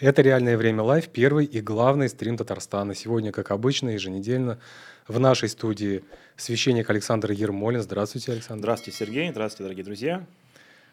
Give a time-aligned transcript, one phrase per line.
[0.00, 2.94] Это «Реальное время live», первый и главный стрим Татарстана.
[2.94, 4.58] Сегодня, как обычно, еженедельно
[5.06, 6.02] в нашей студии
[6.36, 7.82] священник Александр Ермолин.
[7.82, 8.62] Здравствуйте, Александр.
[8.62, 9.30] Здравствуйте, Сергей.
[9.30, 10.26] Здравствуйте, дорогие друзья.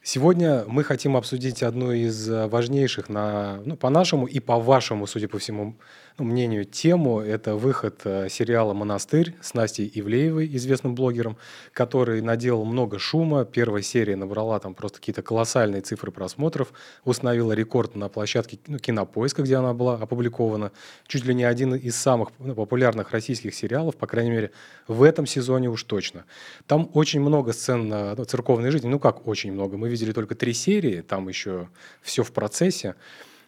[0.09, 5.27] Сегодня мы хотим обсудить одну из важнейших, на, ну, по нашему и по вашему, судя
[5.27, 5.75] по всему,
[6.18, 7.20] ну, мнению, тему.
[7.20, 11.35] Это выход э, сериала «Монастырь» с Настей Ивлеевой, известным блогером,
[11.73, 13.43] который наделал много шума.
[13.43, 16.71] Первая серия набрала там просто какие-то колоссальные цифры просмотров,
[17.03, 20.71] установила рекорд на площадке ну, Кинопоиска, где она была опубликована.
[21.08, 24.52] Чуть ли не один из самых ну, популярных российских сериалов, по крайней мере,
[24.88, 26.23] в этом сезоне уж точно.
[26.66, 28.88] Там очень много сцен ну, церковной жизни.
[28.88, 29.76] Ну как очень много?
[29.76, 31.69] Мы видели только три серии, там еще
[32.01, 32.95] все в процессе.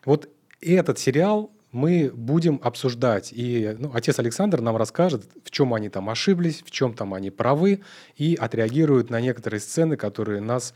[0.04, 0.30] Вот
[0.62, 3.32] этот сериал мы будем обсуждать.
[3.32, 7.30] И ну, отец Александр нам расскажет, в чем они там ошиблись, в чем там они
[7.30, 7.82] правы,
[8.18, 10.74] и отреагирует на некоторые сцены, которые нас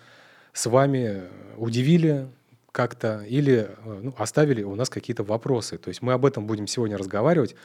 [0.54, 1.24] с вами
[1.58, 2.28] удивили
[2.72, 5.78] как-то или ну, оставили у нас какие-то вопросы.
[5.78, 7.56] То есть мы об этом будем сегодня разговаривать.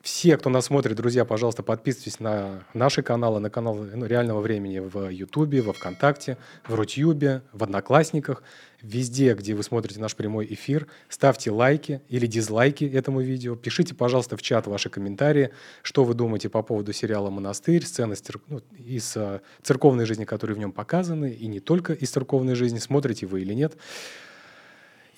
[0.00, 4.78] Все, кто нас смотрит, друзья, пожалуйста, подписывайтесь на наши каналы, на канал ну, реального времени
[4.78, 8.44] в Ютубе, во Вконтакте, в Рутюбе, в Одноклассниках,
[8.80, 10.86] везде, где вы смотрите наш прямой эфир.
[11.08, 13.56] Ставьте лайки или дизлайки этому видео.
[13.56, 15.50] Пишите, пожалуйста, в чат ваши комментарии,
[15.82, 18.14] что вы думаете по поводу сериала «Монастырь», сцены
[18.46, 22.78] ну, из uh, церковной жизни, которые в нем показаны, и не только из церковной жизни,
[22.78, 23.76] смотрите вы или нет.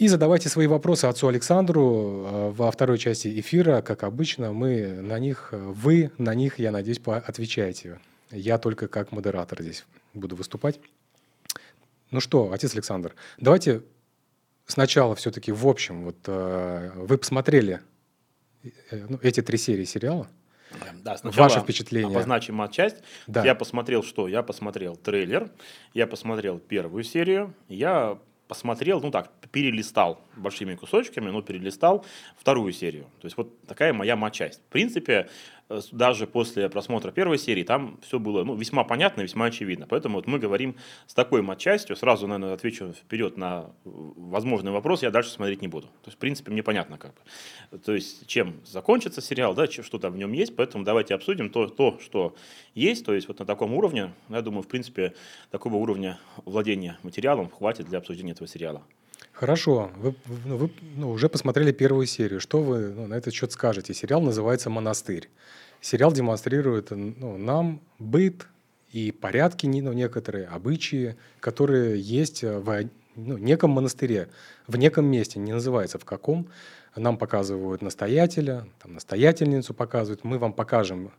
[0.00, 3.82] И задавайте свои вопросы отцу Александру э, во второй части эфира.
[3.82, 8.00] Как обычно, мы на них, вы на них, я надеюсь, отвечаете.
[8.30, 9.84] Я только как модератор здесь
[10.14, 10.80] буду выступать.
[12.10, 13.82] Ну что, отец Александр, давайте
[14.64, 17.82] сначала все-таки в общем, вот э, вы посмотрели
[18.62, 18.70] э,
[19.06, 20.28] ну, эти три серии сериала?
[21.02, 22.10] Да, сначала Ваше впечатление.
[22.10, 22.96] обозначим часть.
[23.26, 23.44] Да.
[23.44, 24.28] Я посмотрел что?
[24.28, 25.50] Я посмотрел трейлер,
[25.92, 28.18] я посмотрел первую серию, я
[28.50, 32.04] посмотрел, ну так, перелистал большими кусочками, но перелистал
[32.36, 33.04] вторую серию.
[33.20, 34.58] То есть вот такая моя матчасть.
[34.58, 35.28] В принципе,
[35.92, 39.86] даже после просмотра первой серии там все было ну, весьма понятно, весьма очевидно.
[39.88, 41.96] Поэтому вот мы говорим с такой матчастью.
[41.96, 45.86] Сразу, наверное, отвечу вперед на возможный вопрос, я дальше смотреть не буду.
[45.86, 47.78] То есть, в принципе, мне понятно как бы.
[47.78, 50.56] То есть, чем закончится сериал, да, что там в нем есть.
[50.56, 52.34] Поэтому давайте обсудим то, то, что
[52.74, 53.04] есть.
[53.04, 55.14] То есть, вот на таком уровне, я думаю, в принципе,
[55.50, 58.82] такого уровня владения материалом хватит для обсуждения этого сериала.
[59.32, 62.40] Хорошо, вы, ну, вы ну, уже посмотрели первую серию.
[62.40, 63.94] Что вы ну, на этот счет скажете?
[63.94, 65.30] Сериал называется «Монастырь».
[65.80, 68.46] Сериал демонстрирует ну, нам быт
[68.92, 74.28] и порядки ну, некоторые, обычаи, которые есть в ну, неком монастыре,
[74.66, 76.48] в неком месте, не называется в каком.
[76.96, 80.24] Нам показывают настоятеля, там, настоятельницу показывают.
[80.24, 81.12] Мы вам покажем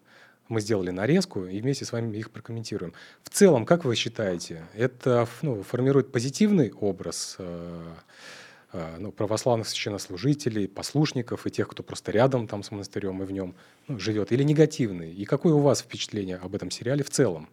[0.51, 2.93] мы сделали нарезку и вместе с вами их прокомментируем.
[3.23, 7.83] В целом, как вы считаете, это ну, формирует позитивный образ э,
[8.73, 13.55] ну, православных священнослужителей, послушников и тех, кто просто рядом там с монастырем и в нем
[13.87, 15.11] ну, живет, или негативный?
[15.13, 17.49] И какое у вас впечатление об этом сериале в целом?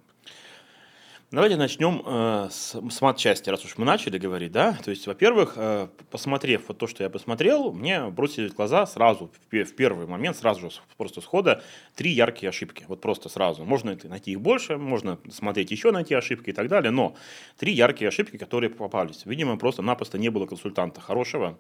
[1.31, 4.79] Давайте начнем э, с, с мат-части, раз уж мы начали говорить, да.
[4.83, 9.31] То есть, во-первых, э, посмотрев вот то, что я посмотрел, мне бросились в глаза сразу,
[9.51, 11.63] в, в первый момент, сразу же, просто схода,
[11.97, 12.87] три яркие ошибки.
[12.89, 13.67] Вот просто сразу.
[13.67, 17.15] Можно найти их больше, можно смотреть еще на эти ошибки и так далее, но
[17.59, 19.27] три яркие ошибки, которые попались.
[19.27, 21.59] Видимо, просто-напросто не было консультанта хорошего.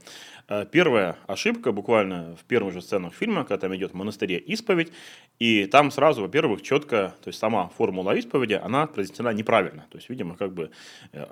[0.48, 4.92] Э, первая ошибка, буквально в первых же сценах фильма, когда там идет в монастыре исповедь,
[5.38, 9.86] и там сразу, во-первых, четко, то есть сама формула исповеди, она произнесена неправильно правильно.
[9.90, 10.70] То есть, видимо, как бы
[11.12, 11.26] э,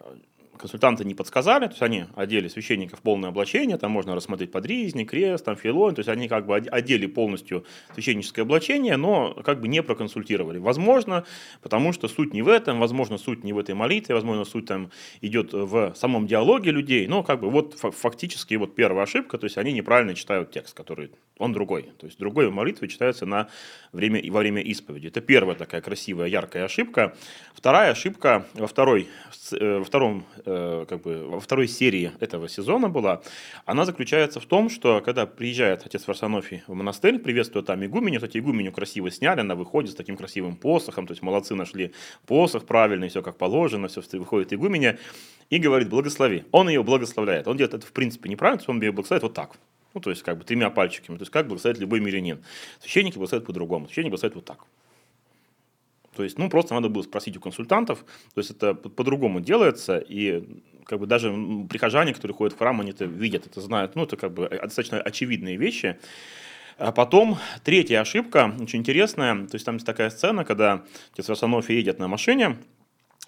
[0.56, 5.04] консультанты не подсказали, то есть они одели священника в полное облачение, там можно рассмотреть подризнь,
[5.04, 9.68] крест, там филон, то есть они как бы одели полностью священническое облачение, но как бы
[9.68, 10.58] не проконсультировали.
[10.58, 11.24] Возможно,
[11.62, 14.90] потому что суть не в этом, возможно, суть не в этой молитве, возможно, суть там
[15.20, 19.58] идет в самом диалоге людей, но как бы вот фактически вот первая ошибка, то есть
[19.58, 23.48] они неправильно читают текст, который, он другой, то есть другой в читается на
[23.92, 25.08] время, во время исповеди.
[25.08, 27.16] Это первая такая красивая, яркая ошибка.
[27.54, 29.08] Вторая ошибка во, второй,
[29.52, 33.20] э, во втором Э, как бы во второй серии этого сезона была,
[33.64, 38.38] она заключается в том, что когда приезжает отец Варсонофий в монастырь, приветствует там игуменю, кстати,
[38.38, 41.92] игуменю красиво сняли, она выходит с таким красивым посохом, то есть молодцы нашли
[42.26, 44.98] посох правильный, все как положено, все выходит игуменя
[45.50, 46.44] и говорит «благослови».
[46.53, 47.48] Он ее благословляет.
[47.48, 49.56] Он делает это в принципе неправильно, он ее благословляет вот так.
[49.94, 51.16] Ну, то есть, как бы тремя пальчиками.
[51.16, 52.44] То есть, как благословит любой мирянин.
[52.80, 53.86] Священники благословят по-другому.
[53.86, 54.65] Священник благословит вот так.
[56.16, 58.04] То есть, ну, просто надо было спросить у консультантов.
[58.34, 59.98] То есть, это по-другому делается.
[59.98, 60.45] И
[60.84, 61.34] как бы даже
[61.68, 63.95] прихожане, которые ходят в храм, они это видят, это знают.
[63.97, 65.98] Ну, это как бы достаточно очевидные вещи.
[66.78, 69.47] А потом третья ошибка, очень интересная.
[69.47, 72.57] То есть, там есть такая сцена, когда отец Росонофий едет на машине,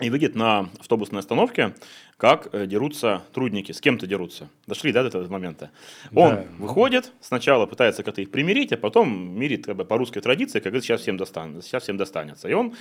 [0.01, 1.75] и видит на автобусной остановке,
[2.17, 4.49] как э, дерутся трудники, с кем-то дерутся.
[4.67, 5.71] Дошли, да, до этого момента.
[6.15, 6.45] Он да.
[6.59, 10.73] выходит, сначала пытается как-то их примирить, а потом мирит как бы, по русской традиции, как
[10.83, 12.49] сейчас всем, достанется, сейчас всем достанется.
[12.49, 12.75] И он,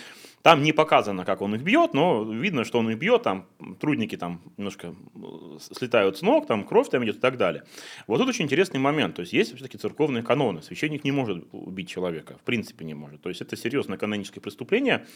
[0.44, 3.48] там не показано, как он их бьет, но видно, что он их бьет, там
[3.80, 7.64] трудники там немножко э, слетают с ног, там кровь там идет и так далее.
[8.06, 9.16] Вот тут очень интересный момент.
[9.16, 10.62] То есть есть все-таки церковные каноны.
[10.62, 13.22] Священник не может убить человека, в принципе не может.
[13.22, 15.08] То есть это серьезное каноническое преступление.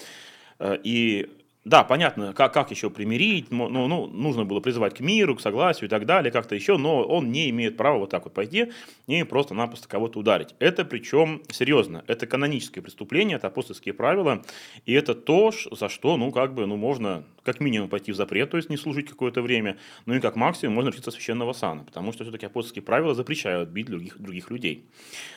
[0.58, 1.30] Э, и
[1.64, 5.86] да, понятно, как, как еще примирить, ну, ну, нужно было призывать к миру, к согласию
[5.86, 8.72] и так далее, как-то еще, но он не имеет права вот так вот пойти
[9.06, 10.56] и просто-напросто кого-то ударить.
[10.58, 14.44] Это причем серьезно, это каноническое преступление, это апостольские правила,
[14.88, 18.50] и это то, за что, ну, как бы, ну, можно как минимум пойти в запрет,
[18.50, 22.12] то есть не служить какое-то время, ну и как максимум можно лишиться священного сана, потому
[22.12, 24.90] что все-таки апостольские правила запрещают бить других, других людей.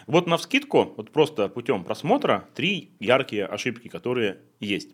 [0.07, 4.91] Вот на вскидку, вот просто путем просмотра, три яркие ошибки, которые есть.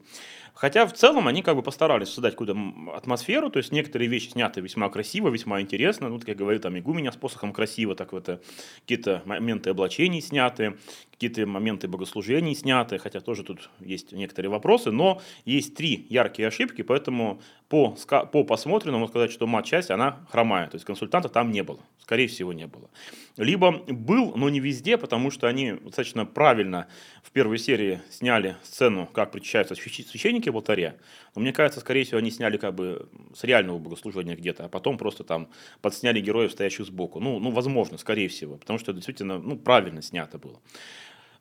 [0.54, 2.56] Хотя в целом они как бы постарались создать какую-то
[2.94, 6.08] атмосферу, то есть некоторые вещи сняты весьма красиво, весьма интересно.
[6.08, 8.40] Ну, как я говорю, там игуменя с посохом красиво, так вот
[8.80, 10.76] какие-то моменты облачений сняты,
[11.20, 16.80] какие-то моменты богослужений сняты, хотя тоже тут есть некоторые вопросы, но есть три яркие ошибки,
[16.80, 17.94] поэтому по,
[18.32, 22.54] по посмотренному сказать, что матч-часть, она хромает, то есть консультанта там не было, скорее всего
[22.54, 22.88] не было.
[23.36, 26.88] Либо был, но не везде, потому что они достаточно правильно
[27.22, 30.96] в первой серии сняли сцену, как причащаются священники в алтаре,
[31.34, 34.96] но мне кажется, скорее всего, они сняли как бы с реального богослужения где-то, а потом
[34.96, 35.50] просто там
[35.82, 37.20] подсняли героев, стоящих сбоку.
[37.20, 40.58] Ну, ну возможно, скорее всего, потому что действительно ну, правильно снято было.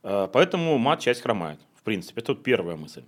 [0.03, 2.21] Э, поэтому мат-часть хромает, в принципе.
[2.21, 3.03] Это вот первая мысль.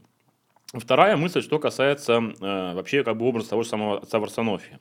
[0.73, 4.79] Вторая мысль, что касается э, вообще как бы образа того же самого отца Варсонофия.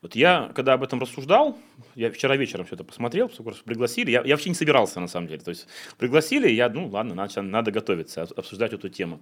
[0.00, 1.58] Вот я, когда об этом рассуждал,
[1.96, 3.28] я вчера вечером все это посмотрел,
[3.64, 5.40] пригласили, я, я вообще не собирался на самом деле.
[5.40, 5.66] То есть
[5.98, 9.20] пригласили, я, ну ладно, надо, надо готовиться, обсуждать эту тему.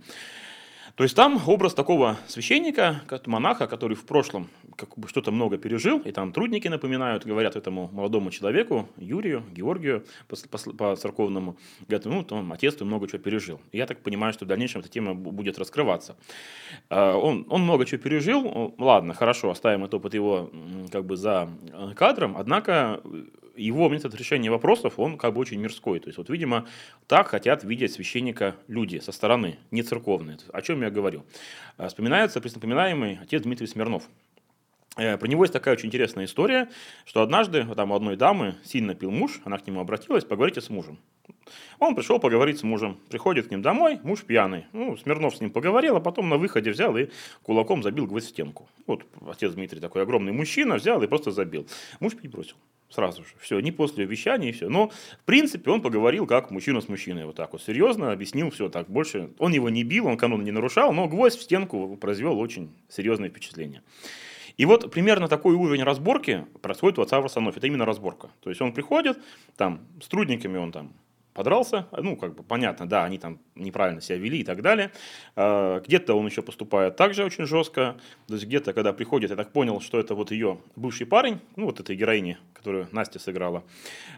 [1.01, 6.01] То есть там образ такого священника, монаха, который в прошлом как бы что-то много пережил,
[6.01, 11.57] и там трудники напоминают, говорят этому молодому человеку, Юрию, Георгию по, по, по церковному,
[11.89, 13.63] говорят, ну, там, отец ты много чего пережил.
[13.73, 16.17] И я так понимаю, что в дальнейшем эта тема будет раскрываться.
[16.91, 20.51] А, он, он много чего пережил, ладно, хорошо, оставим этот опыт его
[20.93, 23.01] как бы за э, кадром, однако
[23.61, 26.01] его метод решения вопросов, он как бы очень мирской.
[26.01, 26.67] То есть, вот, видимо,
[27.07, 30.39] так хотят видеть священника люди со стороны, не церковные.
[30.53, 31.25] О чем я говорю?
[31.77, 34.09] А, вспоминается преснопоминаемый отец Дмитрий Смирнов.
[34.97, 36.69] Э, про него есть такая очень интересная история,
[37.05, 40.69] что однажды там у одной дамы сильно пил муж, она к нему обратилась, поговорите с
[40.69, 40.99] мужем.
[41.79, 44.67] Он пришел поговорить с мужем, приходит к ним домой, муж пьяный.
[44.73, 47.09] Ну, Смирнов с ним поговорил, а потом на выходе взял и
[47.43, 48.69] кулаком забил гвоздь в стенку.
[48.87, 51.67] Вот отец Дмитрий такой огромный мужчина, взял и просто забил.
[52.01, 52.57] Муж пить бросил
[52.91, 53.31] сразу же.
[53.41, 54.69] Все, не после вещания, и все.
[54.69, 57.25] Но, в принципе, он поговорил как мужчина с мужчиной.
[57.25, 58.91] Вот так вот серьезно объяснил все так.
[58.91, 62.71] Больше он его не бил, он канон не нарушал, но гвоздь в стенку произвел очень
[62.89, 63.83] серьезное впечатление.
[64.57, 67.57] И вот примерно такой уровень разборки происходит у отца Варсанов.
[67.57, 68.29] Это именно разборка.
[68.41, 69.19] То есть он приходит,
[69.57, 70.93] там, с трудниками он там
[71.35, 74.91] подрался, ну, как бы понятно, да, они там неправильно себя вели и так далее.
[75.37, 77.97] А, где-то он еще поступает также очень жестко,
[78.27, 81.67] то есть где-то, когда приходит, я так понял, что это вот ее бывший парень, ну,
[81.67, 83.65] вот этой героини, которую Настя сыграла,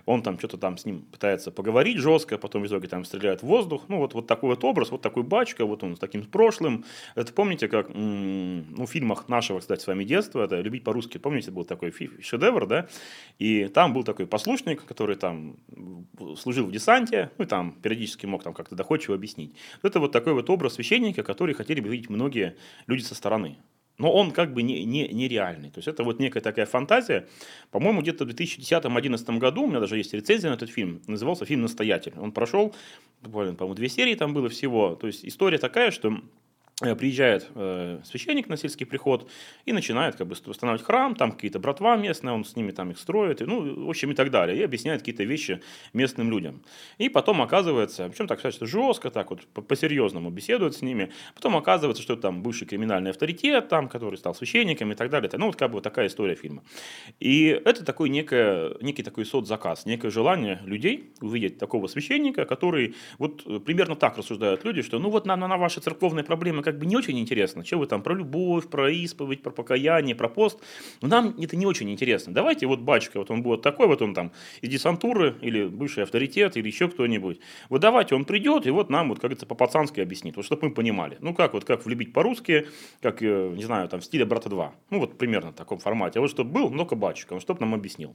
[0.06, 3.46] он там что-то там с ним пытается поговорить жестко, потом в итоге там стреляет в
[3.46, 6.84] воздух, ну, вот, вот такой вот образ, вот такой бачка, вот он с таким прошлым.
[7.14, 11.50] Это помните, как ну, в фильмах нашего, кстати, с вами детства, это «Любить по-русски», помните,
[11.50, 12.88] был такой шедевр, да,
[13.38, 15.56] и там был такой послушник, который там
[16.36, 19.54] служил в десанте, понятия, ну там периодически мог там как-то доходчиво объяснить.
[19.82, 22.56] Это вот такой вот образ священника, который хотели бы видеть многие
[22.86, 23.58] люди со стороны.
[23.98, 25.70] Но он как бы не, не, нереальный.
[25.70, 27.28] То есть это вот некая такая фантазия.
[27.70, 31.62] По-моему, где-то в 2010-2011 году, у меня даже есть рецензия на этот фильм, назывался фильм
[31.62, 32.14] «Настоятель».
[32.18, 32.74] Он прошел,
[33.22, 34.94] по-моему, две серии там было всего.
[34.94, 36.16] То есть история такая, что
[36.96, 39.28] приезжает э, священник на сельский приход
[39.64, 42.98] и начинает как бы восстанавливать храм, там какие-то братва местные, он с ними там их
[42.98, 45.62] строит, и, ну, в общем, и так далее, и объясняет какие-то вещи
[45.92, 46.62] местным людям.
[46.98, 52.02] И потом оказывается, причем так сказать, жестко, так вот по-серьезному беседует с ними, потом оказывается,
[52.02, 55.70] что там бывший криминальный авторитет, там, который стал священником и так далее, ну, вот как
[55.70, 56.62] бы вот такая история фильма.
[57.20, 63.42] И это такой некое, некий такой соцзаказ, некое желание людей увидеть такого священника, который вот
[63.46, 66.86] э, примерно так рассуждают люди, что ну вот на, на ваши церковные проблемы как бы
[66.86, 67.64] не очень интересно.
[67.64, 70.58] Что вы там про любовь, про исповедь, про покаяние, про пост.
[71.00, 72.32] Но нам это не очень интересно.
[72.32, 76.56] Давайте вот батюшка, вот он будет такой, вот он там из десантуры, или бывший авторитет,
[76.56, 77.40] или еще кто-нибудь.
[77.68, 80.74] Вот давайте он придет, и вот нам, вот, как говорится, по-пацански объяснит, вот чтобы мы
[80.74, 81.16] понимали.
[81.20, 82.66] Ну как, вот как влюбить по-русски,
[83.00, 84.70] как, э, не знаю, там в стиле «Брата 2».
[84.90, 86.18] Ну вот примерно в таком формате.
[86.18, 88.14] А вот чтобы был, много батюшка, чтобы нам объяснил.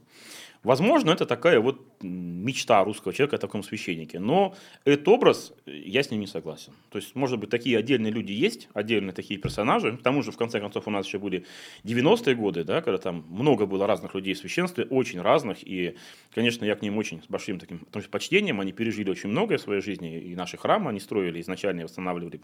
[0.62, 4.18] Возможно, это такая вот мечта русского человека о таком священнике.
[4.18, 6.72] Но этот образ, я с ним не согласен.
[6.90, 9.96] То есть, может быть, такие отдельные люди есть, отдельные такие персонажи.
[9.96, 11.46] К тому же, в конце концов, у нас еще были
[11.84, 15.58] 90-е годы, да, когда там много было разных людей в священстве, очень разных.
[15.62, 15.96] И,
[16.34, 18.60] конечно, я к ним очень с большим таким почтением.
[18.60, 20.18] Они пережили очень многое в своей жизни.
[20.18, 22.40] И наши храмы они строили, изначально восстанавливали.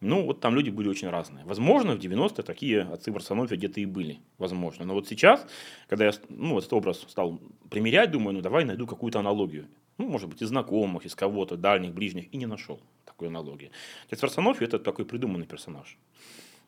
[0.00, 1.44] Ну, вот там люди были очень разные.
[1.44, 4.18] Возможно, в 90-е такие отцы Варсонофия где-то и были.
[4.38, 4.84] Возможно.
[4.84, 5.46] Но вот сейчас,
[5.88, 9.68] когда я ну, этот образ стал примерять, думаю, ну давай найду какую-то аналогию.
[9.98, 13.70] Ну, может быть, из знакомых, из кого-то, дальних, ближних, и не нашел такой аналогии.
[14.06, 15.98] Отец Варсонофий– это такой придуманный персонаж.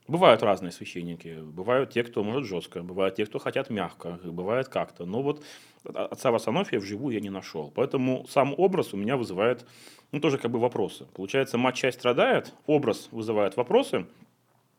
[0.06, 5.06] Бывают разные священники, бывают те, кто может жестко, бывают те, кто хотят мягко, бывает как-то.
[5.06, 5.42] Но вот
[5.82, 7.72] отца Варсонофия вживую я не нашел.
[7.74, 9.66] Поэтому сам образ у меня вызывает,
[10.12, 11.06] ну, тоже как бы вопросы.
[11.14, 14.06] Получается, мать-часть страдает, образ вызывает вопросы,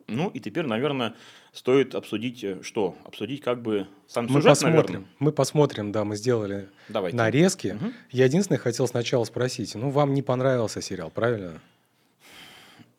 [0.08, 1.16] ну и теперь, наверное,
[1.52, 2.96] стоит обсудить э, что?
[3.06, 4.76] Обсудить как бы сам мы сюжет, посмотрим.
[4.76, 5.06] наверное.
[5.20, 7.18] Мы посмотрим, да, мы сделали Давайте.
[7.18, 7.78] нарезки.
[7.80, 7.94] Мгм.
[8.12, 11.60] Я единственное хотел сначала спросить, ну вам не понравился сериал, правильно?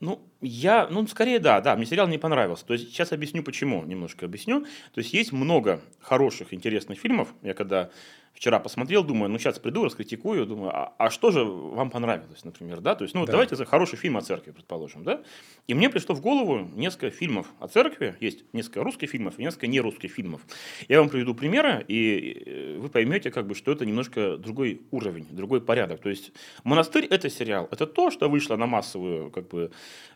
[0.01, 2.67] Ну, я, ну, скорее да, да, мне сериал не понравился.
[2.67, 4.63] То есть сейчас объясню почему, немножко объясню.
[4.95, 7.33] То есть есть много хороших, интересных фильмов.
[7.43, 7.91] Я когда
[8.37, 12.81] вчера посмотрел, думаю, ну сейчас приду, раскритикую, думаю, а, а что же вам понравилось, например,
[12.81, 12.95] да?
[12.95, 13.33] То есть, ну, Да.
[13.33, 15.23] давайте за хороший фильм о церкви, предположим, да?
[15.66, 19.66] И мне пришло в голову несколько фильмов о церкви, есть несколько русских фильмов и несколько
[19.66, 20.43] нерусских фильмов.
[20.88, 25.26] Я вам приведу примеры, и э, вы поймете, как бы, что это немножко другой уровень,
[25.31, 26.00] другой порядок.
[26.00, 29.71] То есть монастырь это сериал, это то, что вышло на массовую как бы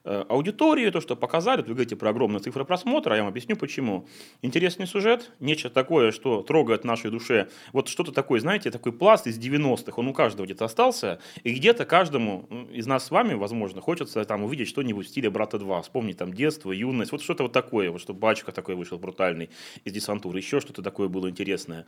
[0.05, 1.63] э, аудиторию, то, что показали.
[1.63, 4.07] Вы говорите про огромные цифры просмотра, а я вам объясню почему.
[4.43, 7.49] Интересный сюжет, нечто такое, что трогает нашей душе.
[7.73, 11.85] Вот что-то такое, знаете, такой пласт из 90-х, он у каждого где-то остался, и где-то
[11.85, 16.17] каждому из нас с вами, возможно, хочется там увидеть что-нибудь в стиле «Брата 2», вспомнить
[16.19, 19.51] там детство, юность, вот что-то вот такое, вот что батюшка такой вышел брутальный
[19.85, 21.87] из десантуры, еще что-то такое было интересное.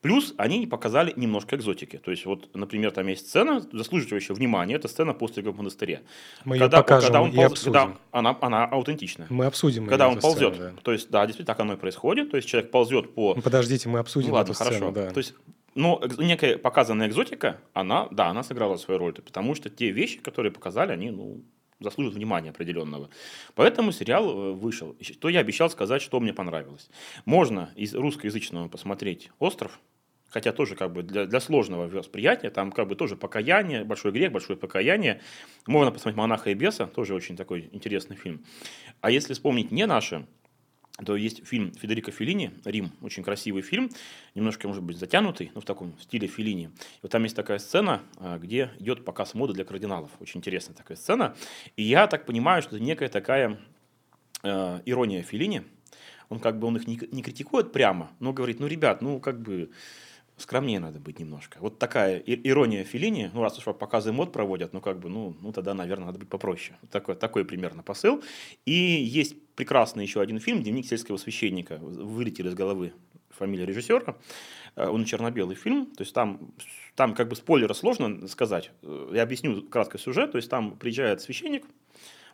[0.00, 1.98] Плюс они не показали немножко экзотики.
[1.98, 6.02] То есть, вот, например, там есть сцена, заслуживающая внимания, это сцена пострига в монастыре.
[6.44, 7.72] Мы ее покажем когда он и полз- обсудим.
[7.72, 9.26] когда она, она аутентичная.
[9.30, 10.58] Мы обсудим Когда он эту сцену, ползет.
[10.74, 10.82] да.
[10.82, 12.30] То есть, да, действительно, так оно и происходит.
[12.30, 13.34] То есть, человек ползет по...
[13.34, 14.90] Ну, Подождите, мы обсудим Ну, ладно, эту сцену, хорошо.
[14.92, 15.10] да.
[15.10, 15.34] То есть,
[15.74, 19.12] но экз- некая показанная экзотика, она, да, она сыграла свою роль.
[19.14, 21.42] Потому что те вещи, которые показали, они, ну,
[21.80, 23.08] заслуживают внимания определенного.
[23.54, 24.92] Поэтому сериал э, вышел.
[24.92, 26.90] И Что я обещал сказать, что мне понравилось.
[27.24, 29.80] Можно из русскоязычного посмотреть «Остров»,
[30.28, 34.30] хотя тоже как бы для, для сложного восприятия, там как бы тоже покаяние, большой грех,
[34.30, 35.20] большое покаяние.
[35.66, 38.44] Можно посмотреть «Монаха и беса», тоже очень такой интересный фильм.
[39.00, 40.26] А если вспомнить не наши,
[41.04, 43.90] то есть фильм Федерико Феллини «Рим», очень красивый фильм,
[44.34, 46.66] немножко, может быть, затянутый, но в таком стиле Феллини.
[46.66, 50.10] И вот там есть такая сцена, а, где идет показ моды для кардиналов.
[50.20, 51.34] Очень интересная такая сцена.
[51.76, 53.58] И я так понимаю, что это некая такая
[54.42, 55.62] э, ирония Феллини.
[56.28, 59.40] Он как бы он их не, не критикует прямо, но говорит, ну, ребят, ну, как
[59.40, 59.70] бы
[60.40, 61.58] скромнее надо быть немножко.
[61.60, 65.52] Вот такая ирония Феллини, ну, раз уж показы мод проводят, ну, как бы, ну, ну
[65.52, 66.78] тогда, наверное, надо быть попроще.
[66.82, 68.22] Вот Такой, такой примерно посыл.
[68.66, 71.78] И есть прекрасный еще один фильм «Дневник сельского священника».
[71.78, 72.92] Вылетел из головы
[73.30, 74.16] фамилия режиссера.
[74.76, 76.52] Э, Он черно-белый фильм, то есть там,
[76.94, 78.70] там как бы спойлера сложно сказать.
[78.82, 80.32] Э, Я объясню кратко сюжет.
[80.32, 81.64] То есть там приезжает священник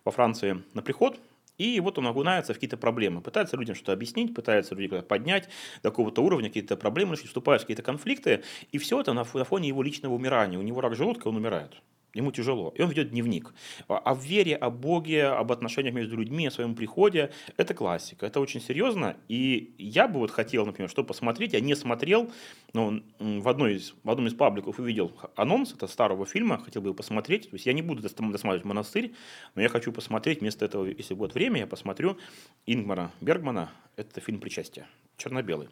[0.05, 1.19] во Франции на приход,
[1.59, 5.49] и вот он окунается в какие-то проблемы, пытается людям что-то объяснить, пытается людей куда-то поднять
[5.83, 9.83] до какого-то уровня, какие-то проблемы вступают в какие-то конфликты, и все это на фоне его
[9.83, 10.59] личного умирания.
[10.59, 11.83] У него рак желудка, он умирает.
[12.17, 12.73] Ему тяжело.
[12.77, 13.53] И он ведет дневник.
[13.89, 17.31] А- О вере, о Боге, об отношениях между людьми, о своем приходе.
[17.57, 18.27] Это классика.
[18.27, 19.17] Это очень серьезно.
[19.29, 21.53] И я бы вот хотел, например, что посмотреть.
[21.53, 22.33] Я не смотрел,
[22.73, 26.59] но в, одной из, в одном из пабликов увидел анонс это старого фильма.
[26.59, 27.51] Хотел бы его посмотреть.
[27.51, 29.13] То есть я не буду дос- досматривать «Монастырь»,
[29.55, 32.17] но я хочу посмотреть вместо этого, если будет время, я посмотрю
[32.67, 33.71] Ингмара Бергмана.
[33.97, 34.87] Это фильм «Причастие».
[35.17, 35.69] Черно-белый.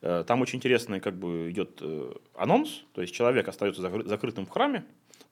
[0.00, 2.82] Э, Там очень интересный как бы идет э, анонс.
[2.94, 4.84] То есть человек остается закры- закрытым в храме.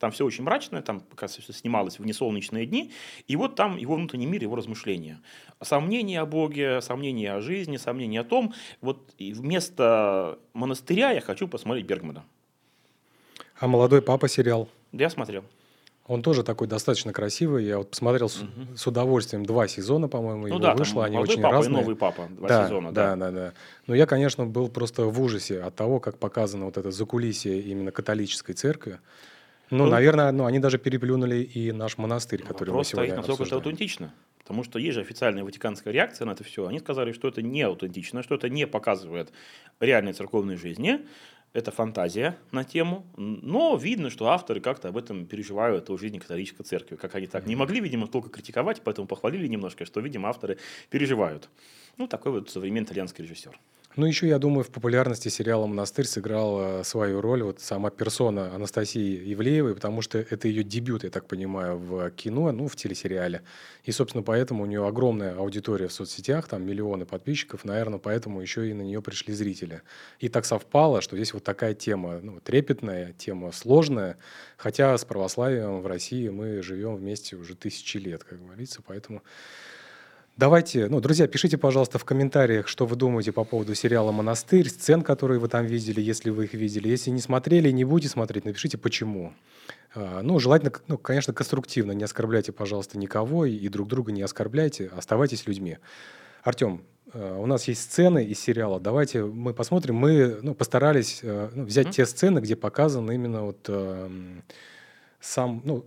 [0.05, 2.91] Там все очень мрачное, там пока все снималось в несолнечные дни.
[3.27, 5.19] И вот там его внутренний мир, его размышления.
[5.63, 8.53] Сомнения о Боге, сомнения о жизни, сомнения о том.
[8.81, 12.23] Вот вместо монастыря я хочу посмотреть Бергмана.
[13.59, 14.69] А «Молодой папа» сериал?
[14.91, 15.43] Я смотрел.
[16.05, 17.65] Он тоже такой достаточно красивый.
[17.65, 18.77] Я вот посмотрел с, Мгм.
[18.77, 21.03] с удовольствием два сезона, по-моему, Ну его да, вышло.
[21.03, 21.79] Они очень папа разные.
[21.79, 22.27] и новый папа.
[22.29, 23.31] Два да, сезона, да, да.
[23.31, 23.53] да, да.
[23.87, 27.91] Но я, конечно, был просто в ужасе от того, как показано вот это закулисье именно
[27.91, 28.99] католической церкви.
[29.71, 33.15] Ну, Ну, наверное, ну, они даже переплюнули и наш монастырь, который мы Вопрос стоит, сегодня
[33.17, 34.13] насколько это аутентично.
[34.39, 36.67] Потому что есть же официальная ватиканская реакция на это все.
[36.67, 39.31] Они сказали, что это не аутентично, что это не показывает
[39.79, 40.99] реальной церковной жизни.
[41.53, 43.07] Это фантазия на тему.
[43.17, 46.95] Но видно, что авторы как-то об этом переживают о жизни католической церкви.
[46.95, 50.57] Как они так не могли, видимо, только критиковать, поэтому похвалили немножко, что, видимо, авторы
[50.89, 51.49] переживают.
[51.97, 53.57] Ну, такой вот современный итальянский режиссер.
[53.97, 59.33] Ну, еще, я думаю, в популярности сериала «Монастырь» сыграла свою роль вот сама персона Анастасии
[59.33, 63.43] Ивлеевой, потому что это ее дебют, я так понимаю, в кино, ну, в телесериале.
[63.85, 68.69] И, собственно, поэтому у нее огромная аудитория в соцсетях, там миллионы подписчиков, наверное, поэтому еще
[68.69, 69.81] и на нее пришли зрители.
[70.19, 74.17] И так совпало, что здесь вот такая тема ну, трепетная, тема сложная,
[74.57, 79.23] хотя с православием в России мы живем вместе уже тысячи лет, как говорится, поэтому
[80.37, 85.01] Давайте, ну, друзья, пишите, пожалуйста, в комментариях, что вы думаете по поводу сериала «Монастырь», сцен,
[85.01, 86.89] которые вы там видели, если вы их видели.
[86.89, 89.33] Если не смотрели, не будете смотреть, напишите, почему.
[89.93, 91.93] А, ну, желательно, ну, конечно, конструктивно.
[91.93, 94.91] Не оскорбляйте, пожалуйста, никого и друг друга не оскорбляйте.
[94.97, 95.77] Оставайтесь людьми.
[96.43, 98.81] Артем, а, у нас есть сцены из сериала.
[98.81, 99.95] Давайте мы посмотрим.
[99.95, 101.91] Мы ну, постарались э, ну, взять mm-hmm.
[101.93, 104.09] те сцены, где показан именно вот э,
[105.21, 105.85] сам, ну,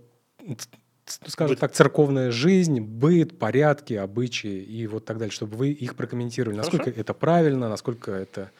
[1.09, 1.59] скажем быт.
[1.59, 6.57] так, церковная жизнь, быт, порядки, обычаи и вот так далее, чтобы вы их прокомментировали.
[6.57, 6.77] Хорошо.
[6.77, 8.51] Насколько это правильно, насколько это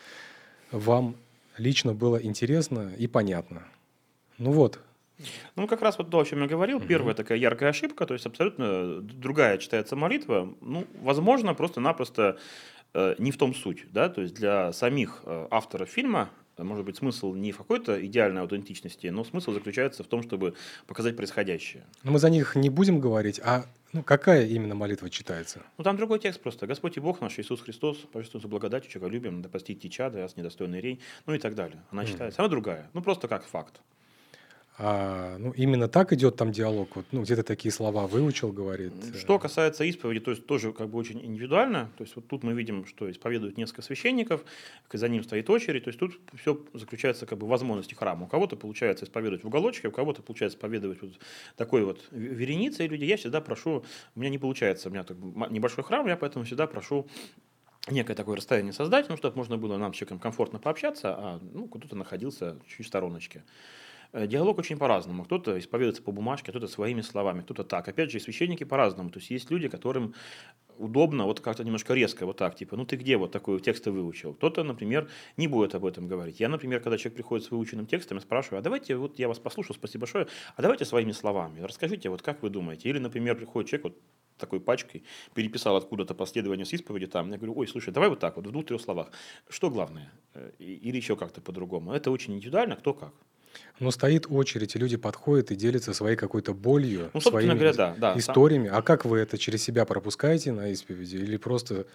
[0.71, 1.15] вам
[1.57, 3.63] лично было интересно и понятно.
[4.37, 4.79] Ну вот.
[5.55, 6.77] Ну, как раз вот то, о чем я говорил.
[6.77, 6.87] Угу.
[6.87, 10.53] Первая такая яркая ошибка, то есть абсолютно другая читается молитва.
[10.61, 12.37] Ну, возможно, просто-напросто
[12.93, 16.29] э, не в том суть, да, то есть для самих э, авторов фильма
[16.63, 20.55] может быть, смысл не в какой-то идеальной аутентичности, но смысл заключается в том, чтобы
[20.87, 21.83] показать происходящее.
[22.03, 25.61] Но мы за них не будем говорить, а ну, какая именно молитва читается?
[25.77, 26.67] Ну, там другой текст просто.
[26.67, 30.79] «Господь и Бог наш, Иисус Христос, повествует за благодатью, человеколюбием, да простите чада, раз недостойный
[30.79, 31.81] рей», ну и так далее.
[31.89, 32.41] Она читается.
[32.41, 32.89] Она другая.
[32.93, 33.81] Ну, просто как факт.
[34.81, 36.95] А, ну, именно так идет там диалог.
[36.95, 38.93] Вот, ну, где-то такие слова выучил, говорит.
[39.19, 41.91] Что касается исповеди, то есть тоже как бы очень индивидуально.
[41.97, 44.45] То есть вот тут мы видим, что исповедуют несколько священников,
[44.91, 45.83] за ним стоит очередь.
[45.83, 48.23] То есть тут все заключается как бы в возможности храма.
[48.23, 51.11] У кого-то получается исповедовать в уголочке, у кого-то получается исповедовать вот
[51.57, 53.03] такой вот вереницей люди.
[53.03, 53.83] Я всегда прошу,
[54.15, 55.17] у меня не получается, у меня так
[55.49, 57.05] небольшой храм, я поэтому всегда прошу
[57.89, 61.67] некое такое расстояние создать, ну, чтобы можно было нам с человеком комфортно пообщаться, а ну,
[61.67, 63.43] кто-то находился чуть в стороночке.
[64.11, 65.23] Э, диалог очень по-разному.
[65.23, 67.87] Кто-то исповедуется по бумажке, кто-то своими словами, кто-то так.
[67.87, 69.09] Опять же, и священники по-разному.
[69.11, 70.15] То есть есть люди, которым
[70.77, 74.33] удобно вот как-то немножко резко вот так, типа, ну ты где вот такой текст выучил?
[74.33, 76.39] Кто-то, например, не будет об этом говорить.
[76.39, 79.39] Я, например, когда человек приходит с выученным текстом, я спрашиваю, а давайте, вот я вас
[79.39, 82.89] послушал, спасибо большое, а давайте своими словами, расскажите, вот как вы думаете?
[82.89, 83.97] Или, например, приходит человек, вот
[84.37, 87.29] такой пачкой, переписал откуда-то последование с исповеди там.
[87.29, 89.11] Я говорю, ой, слушай, давай вот так вот, в двух-трех словах.
[89.49, 90.11] Что главное?
[90.33, 91.91] Э, или еще как-то по-другому.
[91.91, 93.13] Это очень индивидуально, кто как.
[93.79, 97.95] Но стоит очередь, и люди подходят и делятся своей какой-то болью, ну, своими говоря, да,
[97.97, 98.67] да, историями.
[98.67, 98.77] Сам...
[98.77, 101.15] А как вы это через себя пропускаете на исповеди?
[101.15, 101.85] Или просто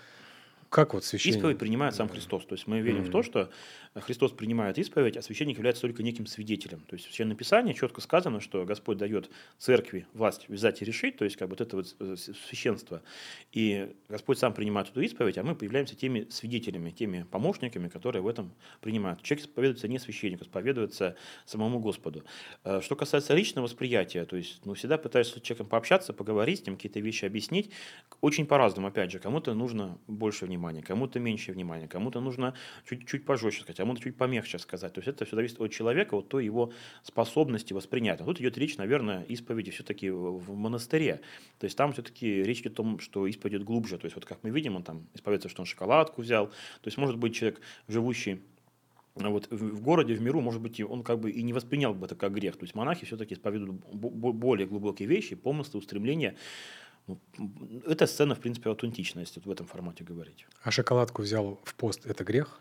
[0.74, 1.37] как вот священник?
[1.37, 2.46] Исповедь принимает сам Христос.
[2.46, 3.08] То есть мы верим mm-hmm.
[3.08, 3.48] в то, что
[3.94, 6.80] Христос принимает исповедь, а священник является только неким свидетелем.
[6.80, 11.16] То есть в Священном Писании четко сказано, что Господь дает церкви власть взять и решить,
[11.16, 13.02] то есть как бы вот это вот э, священство.
[13.52, 18.26] И Господь сам принимает эту исповедь, а мы появляемся теми свидетелями, теми помощниками, которые в
[18.26, 19.22] этом принимают.
[19.22, 21.14] Человек исповедуется не священнику, исповедуется
[21.46, 22.24] самому Господу.
[22.64, 26.66] Э, что касается личного восприятия, то есть ну, всегда пытаюсь с человеком пообщаться, поговорить с
[26.66, 27.70] ним, какие-то вещи объяснить.
[28.20, 29.20] Очень по-разному, опять же.
[29.20, 32.55] Кому-то нужно больше внимания внимания, кому-то меньше внимания, кому-то нужно
[32.88, 34.92] чуть-чуть пожестче сказать, кому-то чуть помягче сказать.
[34.92, 36.72] То есть это все зависит от человека, от той его
[37.03, 38.20] способности воспринять.
[38.20, 41.20] А тут идет речь, наверное, исповеди все-таки в монастыре.
[41.59, 43.98] То есть там все-таки речь о том, что исповедь идет глубже.
[43.98, 46.46] То есть вот как мы видим, он там исповедуется, что он шоколадку взял.
[46.48, 48.40] То есть может быть человек, живущий
[49.14, 52.16] вот в городе, в миру, может быть, он как бы и не воспринял бы это
[52.16, 52.57] как грех.
[52.57, 56.35] То есть монахи все-таки исповедуют более глубокие вещи, помыслы, устремления.
[57.07, 57.19] Ну,
[57.87, 60.47] эта сцена, в принципе, аутентичная, если в этом формате говорить.
[60.62, 62.61] А шоколадку взял в пост– это грех?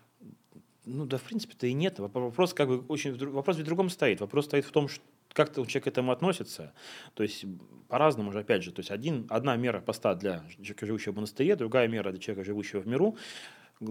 [0.85, 1.99] Ну да, в принципе-то и нет.
[1.99, 4.19] Вопрос как бы очень вопрос в другом стоит.
[4.19, 5.01] Вопрос стоит в том, что
[5.33, 6.73] как -то человек к этому относится.
[7.13, 7.45] То есть
[7.87, 8.71] по-разному же, опять же.
[8.71, 12.45] То есть один, одна мера поста для человека, живущего в монастыре, другая мера для человека,
[12.45, 13.15] живущего в миру.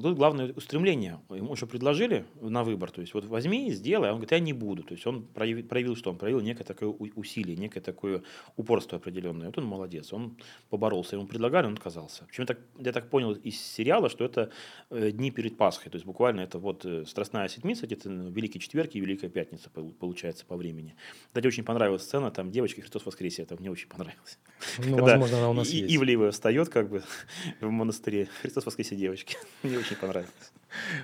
[0.01, 1.21] Тут главное устремление.
[1.31, 4.53] Ему еще предложили на выбор, то есть вот возьми, сделай, а он говорит, я не
[4.53, 4.83] буду.
[4.83, 6.11] То есть он проявил, проявил что?
[6.11, 8.23] Он проявил некое такое усилие, некое такое
[8.57, 9.47] упорство определенное.
[9.47, 10.37] Вот он молодец, он
[10.71, 12.25] поборолся, ему предлагали, он отказался.
[12.27, 14.51] Почему так, я так понял из сериала, что это
[14.91, 18.91] э, дни перед Пасхой, то есть буквально это вот э, Страстная Седмица, где-то Великий Четверг
[18.95, 20.95] и Великая Пятница получается по времени.
[21.27, 24.39] Кстати, очень понравилась сцена, там девочка Христос воскресе, это мне очень понравилось.
[24.79, 25.95] Ну, Когда возможно, она у нас и, есть.
[25.95, 27.03] Ивлеева встает как бы
[27.61, 29.37] в монастыре, Христос воскресе девочки.
[29.63, 30.31] Мне очень понравилось.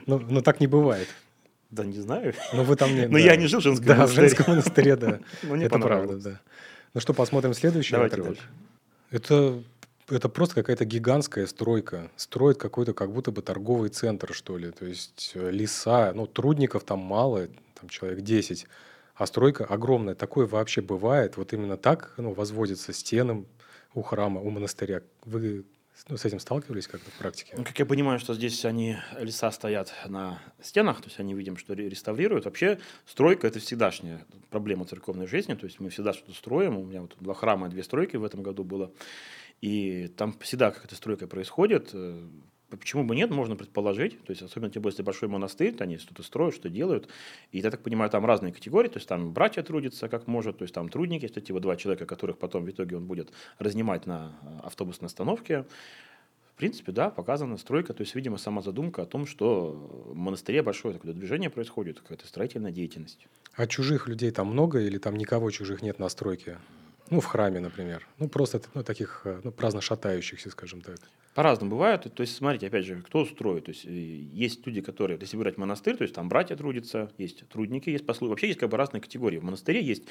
[0.06, 1.08] Ну, но так не бывает.
[1.70, 2.34] Да, не знаю.
[2.54, 3.06] Но вы там не.
[3.06, 3.18] Но да.
[3.18, 4.26] я не жил в женском да, монастыре.
[4.26, 5.20] в женском монастыре, да.
[5.42, 6.40] Ну, Это правда, да.
[6.94, 8.38] Ну что, посмотрим следующий Давайте отрывок.
[9.10, 9.62] Это
[10.10, 12.10] это просто какая-то гигантская стройка.
[12.16, 14.70] Строит какой-то как будто бы торговый центр, что ли.
[14.70, 18.66] То есть э, леса, ну, трудников там мало, там человек 10,
[19.14, 20.14] а стройка огромная.
[20.14, 21.36] Такое вообще бывает.
[21.36, 23.44] Вот именно так ну, возводятся стены
[23.92, 25.02] у храма, у монастыря.
[25.24, 25.64] Вы
[26.08, 27.54] Ну, с этим сталкивались как-то в практике?
[27.56, 31.56] Ну, как я понимаю, что здесь они, леса стоят на стенах, то есть они видим,
[31.56, 32.44] что реставрируют.
[32.44, 36.78] Вообще стройка– это всегдашняя проблема церковной жизни, то есть мы всегда что-то строим.
[36.78, 38.92] У меня вот два храма, две стройки в этом году было.
[39.60, 41.94] И там всегда какая-то стройка происходит.
[42.70, 44.22] Почему бы нет, можно предположить.
[44.24, 47.08] То есть, особенно тем более, если большой монастырь, то они что-то строят, что делают.
[47.50, 48.88] И я так понимаю, там разные категории.
[48.88, 51.76] То есть, там братья трудятся как может, то есть, там трудники, есть эти вот два
[51.76, 55.64] человека, которых потом в итоге он будет разнимать на э, автобусной остановке.
[56.52, 59.70] В принципе, да, показана стройка, то есть, видимо, сама задумка о том, что
[60.08, 63.28] в монастыре большое такое движение происходит, какая-то строительная деятельность.
[63.54, 66.58] А чужих людей там много или там никого чужих нет на стройке?
[67.10, 68.06] Ну, в храме, например.
[68.18, 70.98] Ну, просто ну, таких э, ну, праздно шатающихся, скажем так.
[71.38, 72.02] По-разному бывает.
[72.12, 73.66] То есть, смотрите, опять же, кто строит.
[73.66, 77.48] То есть, э, есть люди, которые, если брать монастырь, то есть там братья трудятся, есть
[77.48, 78.30] трудники, есть послушники.
[78.30, 79.38] Вообще есть как бы разные категории.
[79.38, 80.02] В монастыре есть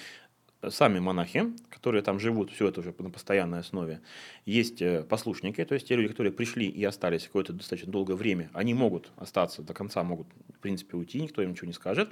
[0.70, 4.02] сами монахи, которые там живут, все это уже на постоянной основе.
[4.46, 8.50] Есть э, послушники, то есть те люди, которые пришли и остались какое-то достаточно долгое время,
[8.54, 12.10] они могут остаться до конца, могут, в принципе, уйти, никто им ничего не скажет.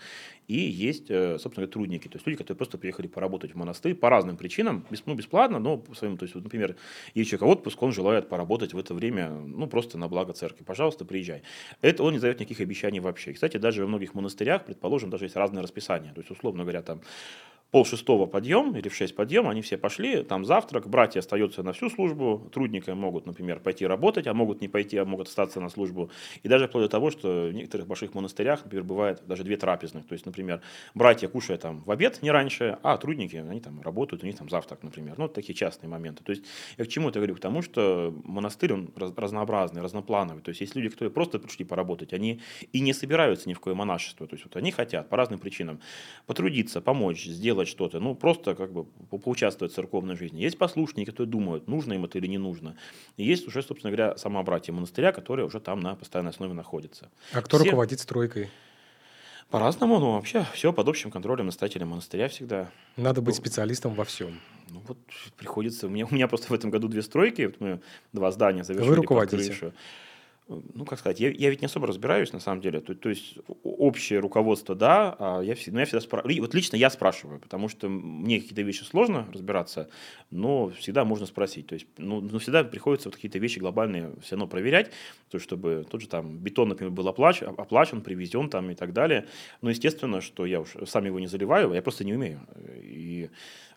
[0.48, 4.10] И есть, э, собственно, трудники, то есть люди, которые просто приехали поработать в монастырь по
[4.10, 6.76] разным причинам, ну, бесплатно, но по своему, то есть, например,
[7.16, 10.64] есть человек отпуск, он желает поработать в это время, ну, просто на благо церкви.
[10.64, 11.42] Пожалуйста, приезжай.
[11.82, 13.34] Это он не дает никаких обещаний вообще.
[13.34, 16.14] кстати, даже во многих монастырях, предположим, даже есть разное расписание.
[16.14, 17.02] То есть, условно говоря, там
[17.72, 21.74] пол шестого подъем или в шесть подъем, они все пошли, там завтрак, братья остаются на
[21.74, 25.70] всю службу, трудники могут, например, пойти работать, а могут не пойти, а могут остаться на
[25.70, 26.10] службу.
[26.44, 30.08] И даже вплоть до того, что в некоторых больших монастырях, например, бывает даже две трапезных.
[30.08, 30.62] То есть, например,
[30.94, 34.50] братья кушают там в обед не раньше, а трудники, они там работают, у них там
[34.50, 35.16] завтрак, например.
[35.18, 36.24] Ну, такие частные моменты.
[36.24, 36.44] То есть,
[36.78, 37.36] я к чему это говорю?
[37.36, 40.42] К тому, что монастырь, он разнообразный, разноплановый.
[40.42, 43.76] То есть, есть люди, которые просто пришли поработать, они и не собираются ни в какое
[43.76, 44.28] монашество.
[44.28, 45.82] То есть, вот они хотят по разным причинам
[46.26, 48.84] потрудиться, помочь, сделать сделать что-то, ну, просто как бы
[49.24, 50.42] поучаствовать в церковной жизни.
[50.42, 52.76] Есть послушники, которые думают, нужно им это или не нужно.
[53.18, 57.10] И есть уже, собственно говоря, сама братья монастыря, которые уже там на постоянной основе находятся.
[57.32, 57.66] А кто Все...
[57.66, 58.50] руководит стройкой?
[59.50, 62.72] По-разному, но вообще все под общим контролем настоятеля монастыря всегда.
[62.98, 64.40] Надо быть ну, специалистом во всем.
[64.70, 64.98] Ну вот
[65.38, 65.86] приходится.
[65.86, 67.80] У меня, у меня просто в этом году две стройки, вот мы
[68.12, 68.90] два здания завершили.
[68.90, 69.72] Вы руководите?
[70.48, 72.80] Ну, как сказать, я, я ведь не особо разбираюсь, на самом деле.
[72.80, 76.42] То, то есть, общее руководство, да, а я, всегда, ну, я всегда спрашиваю.
[76.42, 79.90] Вот лично я спрашиваю, потому что мне какие-то вещи сложно разбираться,
[80.30, 81.68] но всегда можно спросить.
[81.68, 84.92] То есть, ну, ну всегда приходится вот какие-то вещи глобальные все равно проверять,
[85.30, 89.26] то, чтобы тот же там бетон, например, был оплачен, оплачен, привезен там и так далее.
[89.62, 92.42] Но, естественно, что я уж сам его не заливаю, я просто не умею.
[92.84, 93.30] И,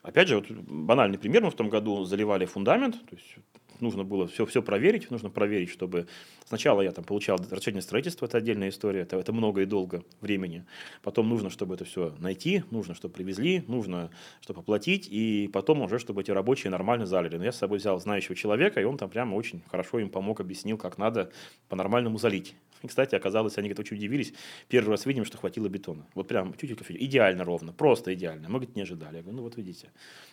[0.02, 3.36] опять же, вот банальный пример, мы в том году заливали фундамент, то есть
[3.80, 6.06] нужно было все, все проверить, нужно проверить, чтобы
[6.46, 10.64] сначала я там получал разрешение строительства, это отдельная история, это, это много и долго времени.
[11.02, 14.10] Потом нужно, чтобы это все найти, нужно, чтобы привезли, нужно,
[14.40, 17.36] чтобы оплатить, и потом уже, чтобы эти рабочие нормально залили.
[17.36, 20.40] Но я с собой взял знающего человека, и он там прямо очень хорошо им помог,
[20.40, 21.30] объяснил, как надо
[21.68, 22.54] по-нормальному залить.
[22.82, 24.32] И, кстати, оказалось, они говорят, очень удивились.
[24.68, 26.06] Первый раз видим, что хватило бетона.
[26.14, 28.48] Вот прям чуть-чуть идеально ровно, просто идеально.
[28.48, 29.16] Мы, говорит, не ожидали.
[29.16, 29.90] Я говорю, ну вот видите,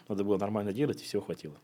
[0.08, 1.56] надо было нормально делать, и всего хватило.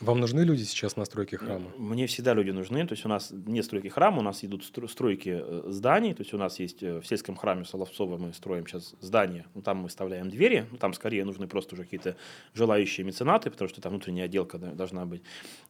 [0.00, 1.72] Вам нужны люди сейчас на стройке храма?
[1.76, 2.86] Мне всегда люди нужны.
[2.86, 6.14] То есть у нас нет стройки храма, у нас идут стройки э, зданий.
[6.14, 9.44] То есть у нас есть э, в сельском храме Соловцова мы строим сейчас здание.
[9.54, 10.64] Ну, там мы вставляем двери.
[10.70, 12.16] Ну, там скорее нужны просто уже какие-то
[12.54, 15.22] желающие меценаты, потому что там внутренняя отделка должна быть.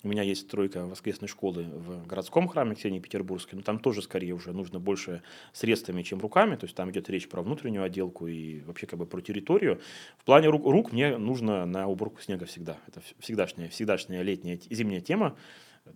[0.05, 3.59] У меня есть стройка воскресной школы в городском храме Ксении Петербургской.
[3.59, 6.55] Но там тоже скорее уже нужно больше средствами, чем руками.
[6.55, 9.81] То есть там идет речь про внутреннюю отделку и вообще как бы про территорию.
[10.19, 12.79] В плане рук, рук мне нужно на уборку снега всегда.
[12.87, 15.37] Это всегдашняя, всегдашняя зимняя, летняя, зимняя тема.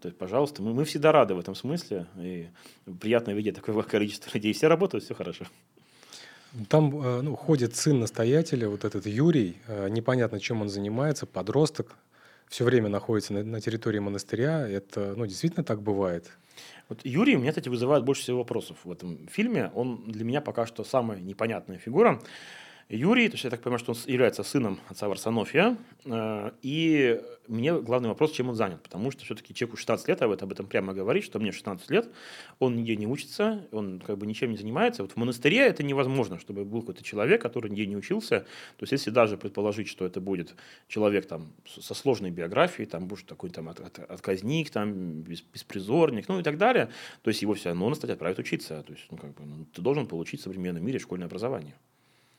[0.00, 2.06] То есть, пожалуйста, мы, мы всегда рады в этом смысле.
[2.18, 2.48] И
[3.00, 4.52] приятно видеть такое количество людей.
[4.52, 5.46] Все работают, все хорошо.
[6.68, 11.96] Там э, ну, ходит сын настоятеля, вот этот Юрий, э, непонятно, чем он занимается, подросток,
[12.48, 14.68] все время находится на, на территории монастыря.
[14.68, 16.30] Это ну, действительно так бывает?
[16.88, 19.72] Вот Юрий, меня, кстати, вызывает больше всего вопросов в этом фильме.
[19.74, 22.20] Он для меня пока что самая непонятная фигура.
[22.88, 27.78] Юрий, то есть я так понимаю, что он является сыном отца Варсонофия, э, и мне
[27.80, 30.66] главный вопрос, чем он занят, потому что все-таки человеку 16 лет, об этом, об этом
[30.66, 32.08] прямо говорит, что мне 16 лет,
[32.58, 35.02] он нигде не учится, он как бы ничем не занимается.
[35.02, 38.40] Вот в монастыре это невозможно, чтобы был какой-то человек, который нигде не учился.
[38.40, 40.54] То есть если даже предположить, что это будет
[40.88, 46.40] человек там со сложной биографией, там будет такой там от, от, отказник, там беспризорник, ну
[46.40, 46.90] и так далее,
[47.22, 48.82] то есть его все равно на стать отправят учиться.
[48.82, 51.74] То есть ну, как бы, ну, ты должен получить в современном мире школьное образование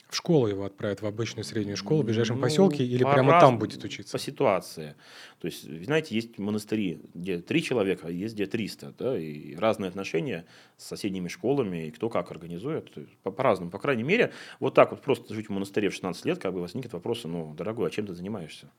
[0.09, 3.43] в школу его отправят, в обычную среднюю школу в ближайшем ну, поселке, или прямо раз,
[3.43, 4.11] там будет учиться?
[4.11, 4.95] По ситуации.
[5.39, 9.89] То есть, знаете, есть монастыри, где три человека, а есть где 300, да, и разные
[9.89, 10.45] отношения
[10.77, 13.71] с соседними школами, и кто как организует, по- по-разному.
[13.71, 16.61] По крайней мере, вот так вот просто жить в монастыре в 16 лет, как бы
[16.61, 18.69] возникнет вопрос, ну, дорогой, а чем ты занимаешься?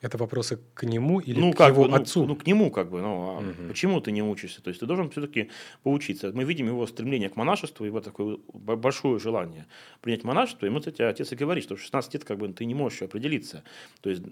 [0.00, 2.26] Это вопросы к нему или ну, к как его бы, ну, отцу?
[2.26, 3.02] Ну, к нему как бы.
[3.02, 3.68] Ну, а Мгм.
[3.68, 4.62] почему ты не учишься?
[4.62, 5.50] То есть ты должен все-таки
[5.82, 6.32] поучиться.
[6.32, 9.66] Мы видим его стремление к монашеству, его такое большое желание
[10.00, 10.64] принять монашество.
[10.64, 13.04] Ему, кстати, отец и говорит, что в 16 лет как бы ты не можешь еще
[13.04, 13.62] определиться.
[14.00, 14.22] То есть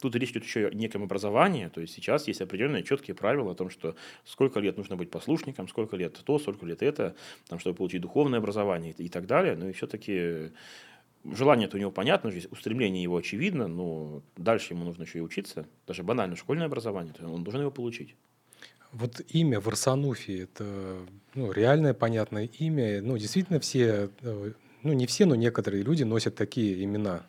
[0.00, 1.66] тут речь идет еще о неком образовании.
[1.66, 5.66] То есть сейчас есть определенные четкие правила о том, что сколько лет нужно быть послушником,
[5.66, 7.16] сколько лет то, сколько лет это,
[7.48, 9.56] там, чтобы получить духовное образование и, и так далее.
[9.56, 10.52] Ну и все-таки
[11.24, 15.66] Желание-то у него понятно, устремление его очевидно, но дальше ему нужно еще и учиться.
[15.86, 18.16] Даже банально школьное образование, он должен его получить.
[18.92, 20.96] Вот имя Варсануфий– это
[21.34, 23.00] ну, реальное, понятное имя.
[23.02, 24.52] Ну, действительно, все, э,
[24.82, 27.22] ну, не все, но некоторые люди носят такие имена.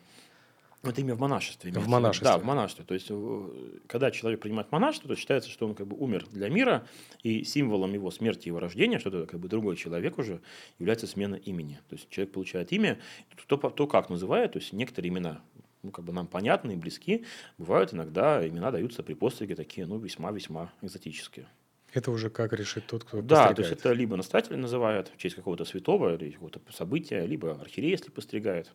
[0.83, 1.71] Это имя в монашестве.
[1.71, 2.25] В монашестве.
[2.25, 2.85] Да, в монашестве.
[2.85, 6.49] То есть, э, когда человек принимает монашество, то считается, что он как бы умер для
[6.49, 6.87] мира,
[7.21, 10.41] и символом его смерти и его рождения, что это как бы другой человек уже,
[10.79, 11.79] является смена имени.
[11.87, 12.99] То есть, человек получает имя,
[13.47, 15.41] то, то как называет, то есть, некоторые имена
[15.83, 17.25] ну, как бы нам понятны и близки,
[17.57, 21.47] бывают иногда имена даются при постриге такие, ну, весьма-весьма экзотические.
[21.93, 25.35] Это уже как решит тот, кто Да, то есть это либо настоятель называют в честь
[25.35, 28.71] какого-то святого или какого-то события, либо архиерей, если постригает.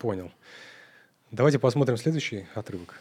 [0.00, 0.32] Понял.
[1.30, 2.98] Давайте посмотрим следующий отрывок.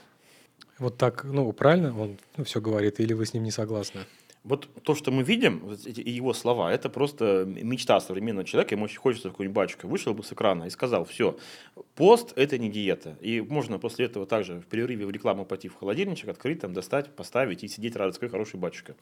[0.79, 4.01] Вот так, ну, правильно он все говорит, или вы с ним не согласны?
[4.43, 8.75] Вот то, что мы видим, вот эти его слова, это просто мечта современного человека.
[8.75, 11.37] Ему очень хочется какой-нибудь батюшка вышел бы с экрана и сказал, все,
[11.95, 13.15] пост– это не диета.
[13.21, 17.15] И можно после этого также в перерыве в рекламу пойти в холодильничек, открыть, там, достать,
[17.15, 18.95] поставить и сидеть какой хороший батюшка.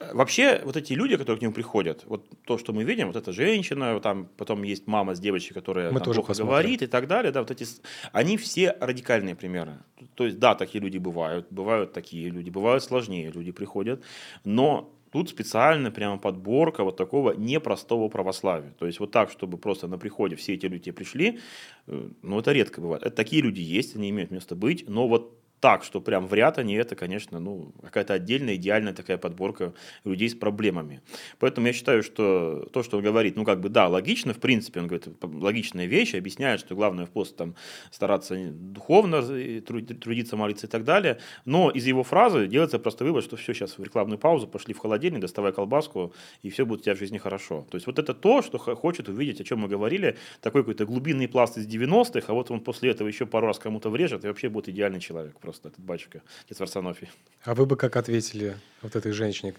[0.00, 3.32] Вообще, вот эти люди, которые к нему приходят, вот то, что мы видим, вот эта
[3.32, 6.50] женщина, там потом есть мама с девочкой, которая Мы там, тоже плохо посмотрим.
[6.50, 7.66] говорит и так далее, да, вот эти,
[8.12, 9.78] они все радикальные примеры.
[10.14, 14.04] То есть, да, такие люди бывают, бывают такие люди, бывают сложнее люди приходят,
[14.44, 18.74] но тут специально прямо подборка вот такого непростого православия.
[18.78, 21.40] То есть вот так, чтобы просто на приходе все эти люди пришли,
[21.86, 23.02] э, ну это редко бывает.
[23.02, 26.58] Это такие люди есть, они имеют место быть, но вот так, что прям в ряд
[26.58, 31.00] они, это, конечно, ну, какая-то отдельная, идеальная такая подборка людей с проблемами.
[31.38, 34.80] Поэтому я считаю, что то, что он говорит, ну, как бы, да, логично, в принципе,
[34.80, 37.54] он говорит, логичная вещь, объясняет, что главное в пост там
[37.90, 39.22] стараться духовно
[39.62, 43.52] труд- трудиться, молиться и так далее, но из его фразы делается просто вывод, что все,
[43.52, 46.98] сейчас в рекламную паузу, пошли в холодильник, доставай колбаску, и все будет у тебя в
[46.98, 47.66] жизни хорошо.
[47.70, 51.28] То есть вот это то, что хочет увидеть, о чем мы говорили, такой какой-то глубинный
[51.28, 54.48] пласт из 90-х, а вот он после этого еще пару раз кому-то врежет, и вообще
[54.48, 57.08] будет идеальный человек просто, этот батюшка, отец Варсонофий.
[57.42, 59.54] А вы бы как ответили вот этой женщине,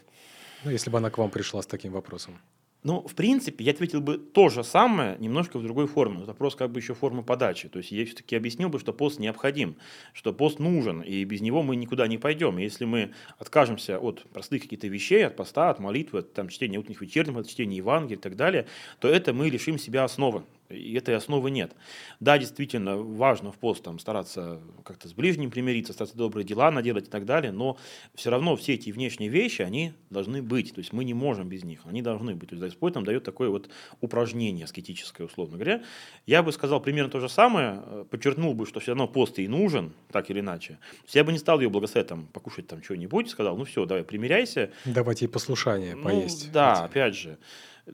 [0.63, 2.37] ну, если бы она к вам пришла с таким вопросом?
[2.83, 6.23] Ну, в принципе, я ответил бы то же самое, немножко в другой форме.
[6.25, 7.69] Вопрос как бы еще формы подачи.
[7.69, 9.77] То есть я все-таки объяснил бы, что пост необходим,
[10.13, 12.59] что пост нужен, и без него мы никуда не пойдем.
[12.59, 16.77] И Если мы откажемся от простых каких-то вещей, от поста, от молитвы, от там, чтения
[16.77, 18.67] утренних вечерних, от чтения Евангелия и так далее,
[18.99, 20.43] то это мы лишим себя основы.
[20.69, 21.71] И этой основы нет.
[22.19, 27.07] Да, действительно, важно в пост там, стараться как-то с ближним примириться, стараться добрые дела наделать
[27.07, 27.77] и так далее, но
[28.13, 30.73] все равно все эти внешние вещи, они должны быть.
[30.73, 32.49] То есть мы не можем без них, они должны быть.
[32.49, 33.69] То есть Господь нам дает такое вот
[34.01, 35.83] упражнение аскетическое, условно говоря.
[36.27, 39.47] Я бы сказал примерно то же самое, э, подчеркнул бы, что все равно пост и
[39.47, 40.73] нужен, так или иначе.
[40.73, 43.85] То есть я бы не стал ее благословить там, покушать там что-нибудь, сказал, ну все,
[43.85, 46.51] давай, примиряйся, Давайте ей послушание ну, поесть.
[46.51, 47.37] да, опять же.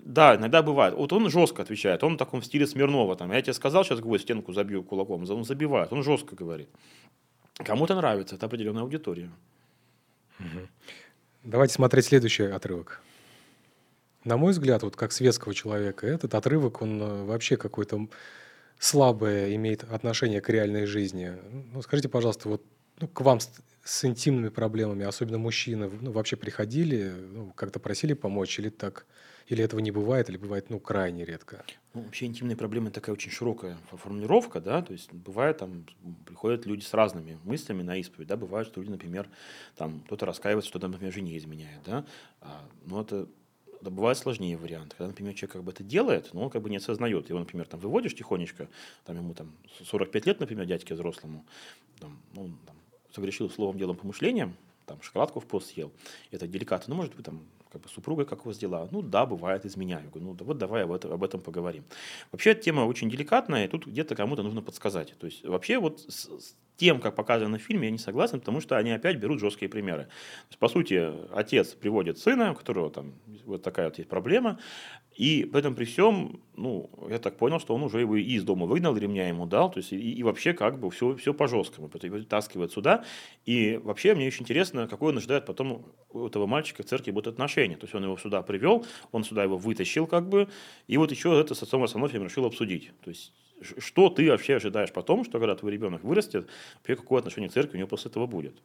[0.04, 0.96] Да, иногда бывает.
[0.96, 3.16] Вот он жестко отвечает, он в таком стиле Смирнова.
[3.16, 5.30] Там, я тебе сказал, сейчас гвоздь стенку забью кулаком.
[5.30, 6.70] Он забивает, он жестко говорит.
[7.58, 9.30] Кому-то нравится, это определенная аудитория.
[11.44, 13.02] Давайте смотреть следующий отрывок.
[14.24, 18.08] На мой взгляд, вот как светского человека, этот отрывок, он э, вообще какой-то
[18.80, 21.34] слабое имеет отношение к реальной жизни.
[21.72, 22.64] Ну, скажите, пожалуйста, вот
[23.00, 23.52] ну, к вам с,
[23.84, 29.06] с интимными проблемами, особенно мужчины, ну, вообще приходили, ну, как-то просили помочь, или так,
[29.48, 31.64] или этого не бывает, или бывает, ну, крайне редко.
[31.94, 35.86] Ну, вообще интимные проблемы такая очень широкая фо- формулировка, да, то есть бывает там,
[36.26, 39.30] приходят люди с разными мыслями на исповедь, да, бывает, что люди, например,
[39.76, 42.06] там кто-то раскаивается, что, там, например, жене изменяет, да,
[42.42, 43.28] а, но это
[43.82, 46.70] да, бывает сложнее вариант, когда, например, человек как бы это делает, но он как бы
[46.70, 48.68] не осознает, его, например, там выводишь тихонечко,
[49.06, 49.54] там ему там
[49.86, 51.46] 45 лет, например, дядьке взрослому,
[52.00, 52.76] там, ну, там,
[53.14, 54.56] согрешил словом, делом, помышлением,
[54.88, 55.92] там шоколадку в пост съел,
[56.32, 58.88] это деликатно, ну, может быть, там, как бы супруга как у вас дела?
[58.92, 60.10] Ну да, бывает, изменяю.
[60.10, 61.84] Говорю, ну да, вот давай об этом, об этом поговорим.
[62.32, 65.14] Вообще эта тема очень деликатная, и тут где-то кому-то нужно подсказать.
[65.20, 66.00] То есть вообще вот
[66.78, 70.04] тем, как показано в фильме, я не согласен, потому что они опять берут жесткие примеры.
[70.04, 73.14] То есть, по сути, отец приводит сына, у которого там
[73.46, 74.60] вот такая вот есть проблема,
[75.16, 78.66] и при этом при всем, ну, я так понял, что он уже его из дома
[78.66, 82.74] выгнал, ремня ему дал, то есть и, и вообще как бы все, все по-жесткому, вытаскивают
[82.74, 83.06] сюда,
[83.46, 87.28] и вообще мне очень интересно, какой он ожидает потом у этого мальчика в церкви будет
[87.28, 90.50] отношение, то есть он его сюда привел, он сюда его вытащил как бы,
[90.88, 93.32] и вот еще это с отцом Арсенофием решил обсудить, то есть
[93.62, 96.48] что ты вообще ожидаешь потом, что когда твой ребенок вырастет,
[96.80, 98.56] вообще какое отношение к церкви у него после этого будет.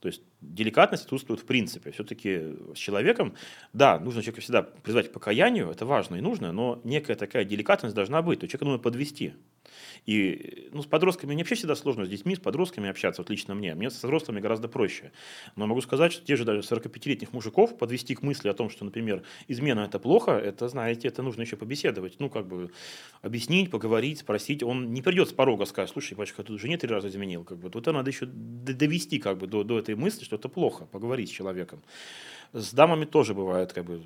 [0.00, 1.90] То есть деликатность отсутствует в принципе.
[1.90, 3.34] Все-таки с человеком,
[3.72, 7.94] да, нужно человека всегда призвать к покаянию, это важно и нужно, но некая такая деликатность
[7.94, 8.40] должна быть.
[8.40, 9.34] То человека нужно подвести.
[10.06, 13.54] И ну, с подростками мне вообще всегда сложно с детьми, с подростками общаться, вот лично
[13.54, 13.74] мне.
[13.74, 15.12] Мне с взрослыми гораздо проще.
[15.56, 18.84] Но могу сказать, что те же даже 45-летних мужиков подвести к мысли о том, что,
[18.84, 22.16] например, измена это плохо, это, знаете, это нужно еще побеседовать.
[22.18, 22.70] Ну, как бы
[23.22, 24.62] объяснить, поговорить, спросить.
[24.62, 27.44] Он не придет с порога сказать, слушай, батюшка, тут жене три раза изменил.
[27.44, 27.64] Как бы.
[27.64, 31.28] Вот это надо еще довести как бы, до, до этой мысли, что это плохо, поговорить
[31.28, 31.82] с человеком.
[32.52, 34.02] С дамами тоже бывает, как бы,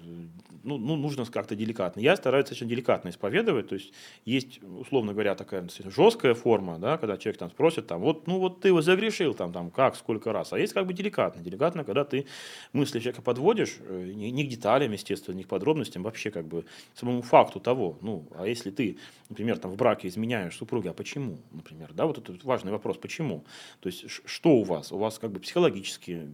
[0.62, 2.00] ну, ну нужно как-то деликатно.
[2.00, 3.92] Я стараюсь очень деликатно исповедовать, то есть
[4.24, 8.61] есть, условно говоря, такая жесткая форма, да, когда человек там спросит, там, вот, ну вот
[8.61, 11.42] ты его загрешил, там, там, как, сколько раз, а есть как бы деликатно.
[11.42, 12.26] Деликатно, когда ты
[12.72, 16.64] мысли человека подводишь, э, не, не к деталям, естественно, не к подробностям, вообще как бы
[16.94, 18.98] самому факту того, ну, а если ты,
[19.29, 23.44] например, там в браке изменяешь супруге, а почему, например, да, вот это важный вопрос, почему?
[23.81, 24.92] То есть что у вас?
[24.92, 26.29] У вас как бы психологически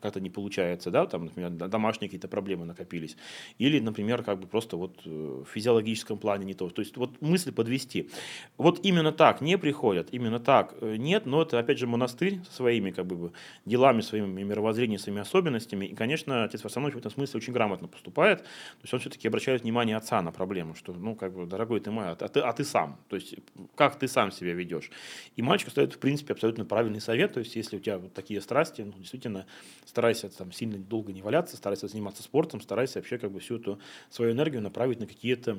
[0.00, 3.16] как-то не получается, да, там, например, домашние какие-то проблемы накопились,
[3.58, 6.68] или, например, как бы просто вот э, в физиологическом плане не то.
[6.68, 8.10] То есть вот мысль подвести.
[8.56, 12.52] Вот именно так не приходят, именно так э, нет, но это, опять же, монастырь со
[12.52, 13.32] своими как бы
[13.64, 15.86] делами, своими мировоззрением, своими особенностями.
[15.86, 18.42] И, конечно, отец Варсанович в этом смысле очень грамотно поступает.
[18.42, 21.90] То есть он все-таки обращает внимание отца на проблему, что, ну, как бы, дорогой ты
[21.90, 22.98] мой, а ты, а ты сам.
[23.08, 23.34] То есть
[23.74, 24.90] как ты сам себя ведешь.
[25.36, 27.32] И мальчик стоит, в принципе, абсолютно правильный совет.
[27.34, 29.46] То есть если у тебя вот такие страсти, ну, действительно,
[29.84, 33.78] старайся там сильно долго не валяться, старайся заниматься спортом, старайся вообще как бы всю эту
[34.10, 35.58] свою энергию направить на какие-то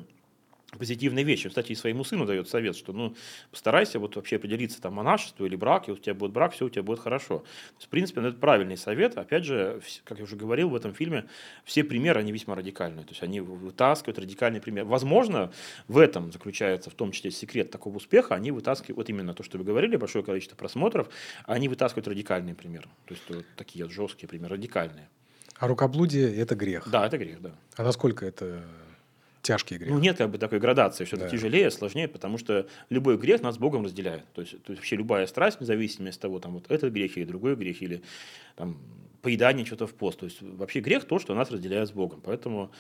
[0.78, 1.49] позитивные вещи.
[1.49, 3.15] Кстати, и своему сыну дает совет, что ну,
[3.52, 6.69] постарайся вот вообще определиться, там, монашество или брак, и у тебя будет брак, все у
[6.69, 7.39] тебя будет хорошо.
[7.39, 9.17] То есть, в принципе, ну, это правильный совет.
[9.17, 11.26] Опять же, как я уже говорил в этом фильме,
[11.63, 13.06] все примеры, они весьма радикальные.
[13.06, 14.86] То есть, они вытаскивают радикальный пример.
[14.86, 15.52] Возможно,
[15.88, 18.36] в этом заключается в том числе секрет такого успеха.
[18.36, 21.10] Они вытаскивают, вот именно то, что вы говорили, большое количество просмотров,
[21.45, 22.89] они вытаскивают радикальные примеры.
[23.06, 25.10] То есть, вот такие вот жесткие примеры, радикальные.
[25.57, 26.89] А рукоблудие– это грех?
[26.89, 27.51] Да, это грех, да.
[27.77, 28.63] А насколько это
[29.41, 29.91] тяжкий грех?
[29.91, 31.17] Ну, нет как бы такой градации, да.
[31.17, 34.25] это тяжелее, сложнее, потому что любой грех нас с Богом разделяет.
[34.33, 37.25] То есть, то есть вообще любая страсть, независимо от того, там вот этот грех или
[37.25, 38.01] другой грех, или
[38.55, 38.77] там
[39.21, 40.19] поедание чего-то в пост.
[40.19, 42.21] То есть вообще грех то, что нас разделяет с Богом.
[42.23, 42.71] Поэтому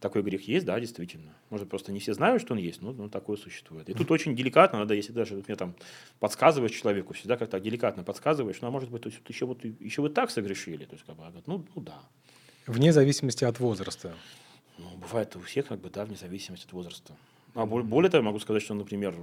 [0.00, 1.34] такой грех есть, да, действительно.
[1.50, 3.88] Может, просто не все знают, что он есть, но, но такое существует.
[3.88, 5.74] И тут очень деликатно, надо, если даже мне там
[6.20, 10.02] подсказываешь человеку, всегда как-то деликатно подсказываешь, ну, а может быть, то есть, еще, вот, еще
[10.02, 10.84] вы так согрешили.
[10.84, 12.00] То есть, как бы, ну, ну да.
[12.66, 14.14] Вне зависимости от возраста.
[14.78, 17.16] Ну, бывает у всех, как бы, да, вне зависимости от возраста.
[17.54, 19.14] А более того, могу сказать, что, например,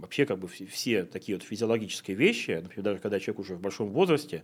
[0.00, 3.88] вообще как бы все такие вот физиологические вещи, например, даже когда человек уже в большом
[3.90, 4.42] возрасте,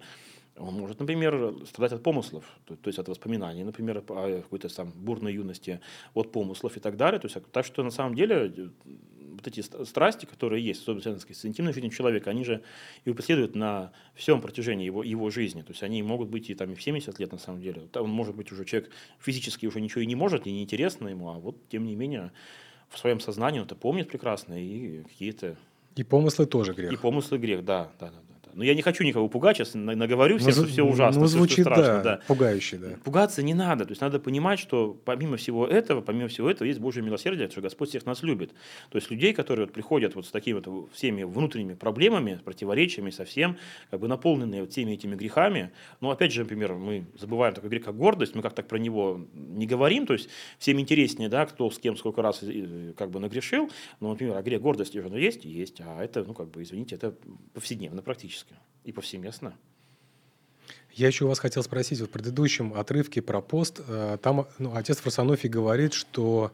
[0.58, 4.92] он может, например, страдать от помыслов, то, то есть от воспоминаний, например, о какой-то там
[4.94, 5.80] бурной юности,
[6.14, 7.20] от помыслов и так далее.
[7.20, 8.68] То есть, так что на самом деле э,
[9.38, 12.62] вот эти страсти, которые есть, особенно с интимной жизнью человека, они же
[13.04, 15.62] и преследуют на всем протяжении его, его жизни.
[15.62, 17.88] То есть они могут быть и там и в 70 лет на самом деле.
[17.94, 18.90] Он может быть уже человек
[19.20, 22.32] физически уже ничего и не может, и неинтересно ему, а вот тем не менее
[22.88, 25.56] в своем сознании он это помнит прекрасно и какие-то...
[25.94, 26.92] И помыслы тоже грех.
[26.92, 28.37] И помыслы грех, да, да, да.
[28.58, 31.52] Но я не хочу никого пугать, сейчас наговорю всем, ну, что все ужасно, ну, звучит,
[31.52, 31.84] все, страшно.
[31.84, 32.20] Да, да.
[32.26, 32.88] Пугающе, да.
[33.04, 33.84] Пугаться не надо.
[33.84, 37.60] То есть надо понимать, что помимо всего этого, помимо всего этого, есть Божье милосердие, что
[37.60, 38.50] Господь всех нас любит.
[38.90, 43.58] То есть людей, которые вот приходят вот с такими вот всеми внутренними проблемами, противоречиями совсем,
[43.92, 45.70] как бы наполненные вот всеми этими грехами.
[46.00, 49.24] Но опять же, например, мы забываем такой грех, как гордость, мы как так про него
[49.34, 52.42] не говорим, то есть всем интереснее, да, кто с кем сколько раз
[52.96, 56.50] как бы нагрешил, но, например, а грех гордости же есть, есть, а это, ну, как
[56.50, 57.14] бы, извините, это
[57.54, 58.47] повседневно практически
[58.84, 59.54] и повсеместно.
[60.92, 64.98] Я еще у вас хотел спросить, в предыдущем отрывке про пост, э, там ну, отец
[64.98, 66.52] Фросонофий говорит, что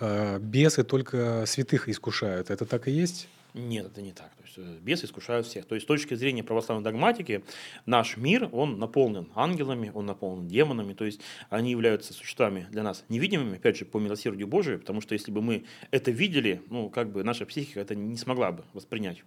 [0.00, 2.50] э, бесы только святых искушают.
[2.50, 3.28] Это так и есть?
[3.54, 4.30] Нет, это не так.
[4.36, 5.64] То есть э, бесы искушают всех.
[5.64, 7.44] То есть с точки зрения православной догматики
[7.86, 10.92] наш мир, он наполнен ангелами, он наполнен демонами.
[10.92, 15.14] То есть они являются существами для нас невидимыми, опять же, по милосердию Божию, потому что
[15.14, 19.24] если бы мы это видели, ну, как бы наша психика это не смогла бы воспринять.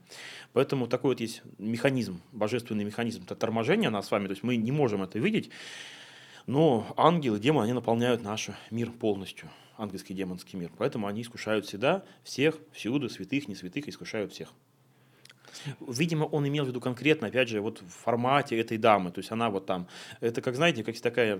[0.53, 4.55] Поэтому такой вот есть механизм, божественный механизм это торможения нас с вами, то есть мы
[4.55, 5.49] не можем это видеть,
[6.47, 10.71] но ангелы, демоны, они наполняют наш мир полностью ангельский демонский мир.
[10.77, 14.53] Поэтому они искушают всегда, всех, всюду, святых, не святых, искушают всех.
[15.79, 19.11] Видимо, он имел в виду конкретно, опять же, вот в формате этой дамы.
[19.11, 19.87] То есть она вот там,
[20.19, 21.39] это как, знаете, как такая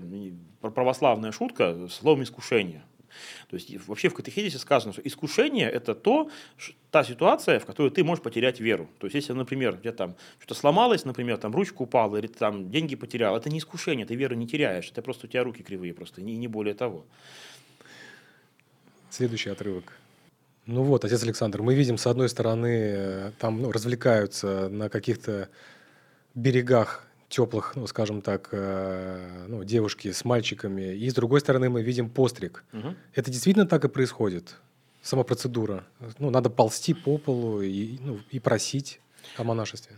[0.60, 2.82] православная шутка, словом искушение.
[3.48, 6.30] То есть вообще в катехизисе сказано, что искушение– это то,
[6.90, 8.88] та ситуация, в которой ты можешь потерять веру.
[8.98, 12.96] То есть если, например, где там что-то сломалось, например, там ручка упала или там деньги
[12.96, 16.20] потерял, это не искушение, ты веру не теряешь, это просто у тебя руки кривые просто,
[16.20, 17.04] и не более того.
[19.10, 19.92] Следующий отрывок.
[20.66, 25.48] Ну вот, отец Александр, мы видим, с одной стороны, э, там ну, развлекаются на каких-то
[26.34, 31.82] берегах теплых, ну, скажем так, э, ну, девушки с мальчиками, и с другой стороны мы
[31.82, 32.64] видим постриг.
[32.72, 32.96] Мгм.
[33.14, 34.56] Это действительно так и происходит?
[35.02, 35.84] Сама процедура?
[36.18, 39.00] Ну, надо ползти по полу и, ну, и просить
[39.38, 39.96] о монашестве.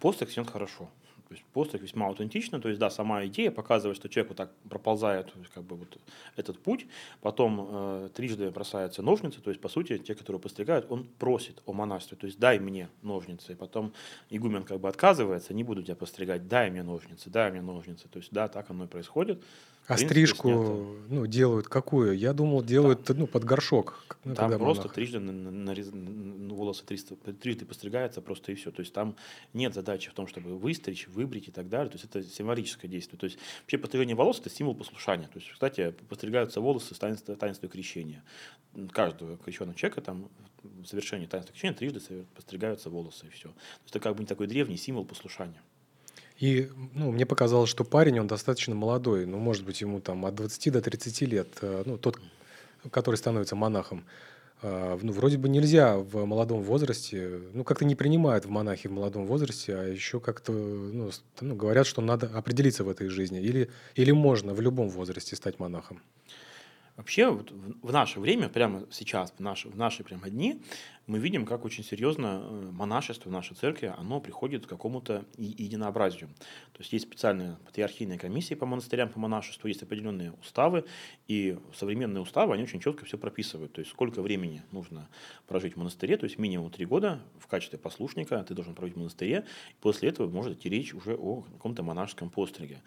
[0.00, 0.90] Постриг снят хорошо.
[1.28, 2.60] То есть постриг весьма аутентично.
[2.60, 5.98] То есть, да, сама идея показывает, что человек вот так проползает как бы вот
[6.36, 6.86] этот путь,
[7.22, 11.72] потом э, трижды бросаются ножницы, то есть, по сути, те, которые постригают, он просит о
[11.72, 13.52] монашестве, то есть, дай мне ножницы.
[13.52, 13.92] И потом
[14.30, 18.08] игумен как бы отказывается, не буду тебя постригать, дай мне ножницы, дай мне ножницы.
[18.08, 19.42] То есть, да, так оно и происходит.
[19.86, 21.14] А принципе, стрижку снято.
[21.14, 22.16] ну, делают какую?
[22.16, 24.16] Я думал, делают ну, под горшок.
[24.24, 24.94] ну, Там просто монах.
[24.94, 28.70] трижды на- на- нарез- н- волосы триста- трижды постригаются, просто и все.
[28.70, 29.14] То есть там
[29.52, 31.90] нет задачи в том, чтобы выстричь, выбрить и так далее.
[31.90, 33.18] То есть это символическое действие.
[33.18, 35.28] То есть вообще пострижение волос– это символ послушания.
[35.28, 38.24] То есть, кстати, постригаются волосы с таинства, таинства крещения.
[38.90, 40.30] Каждого крещенного человека там
[40.62, 42.00] в завершении таинства крещения трижды
[42.34, 43.48] постригаются волосы и все.
[43.48, 45.60] То есть это как бы не такой древний символ послушания.
[46.38, 50.34] И ну, мне показалось, что парень, он достаточно молодой, ну, может быть, ему там от
[50.34, 52.18] 20 до 30 лет, э, ну, тот,
[52.90, 54.04] который становится монахом.
[54.62, 58.92] А, Ну, вроде бы нельзя в молодом возрасте, ну, как-то не принимают в монахи в
[58.92, 61.10] молодом возрасте, а еще как-то, ну,
[61.40, 63.40] ну, говорят, что надо определиться в этой жизни.
[63.40, 66.00] Или, или можно в любом возрасте стать монахом.
[66.96, 70.62] Вообще, вот в наше время, прямо сейчас, в наши, в наши прямо дни,
[71.06, 76.28] мы видим, как очень серьезно э, монашество в нашей церкви, оно приходит к какому-то единообразию.
[76.72, 80.84] То есть есть специальные патриархийные комиссии по монастырям, по монашеству, есть определенные уставы,
[81.28, 83.72] и современные уставы, они очень четко все прописывают.
[83.72, 85.08] То есть сколько времени нужно
[85.46, 88.98] прожить в монастыре, то есть минимум три года в качестве послушника ты должен прожить в
[88.98, 92.82] монастыре, и после этого может идти речь уже о каком-то монашеском постриге.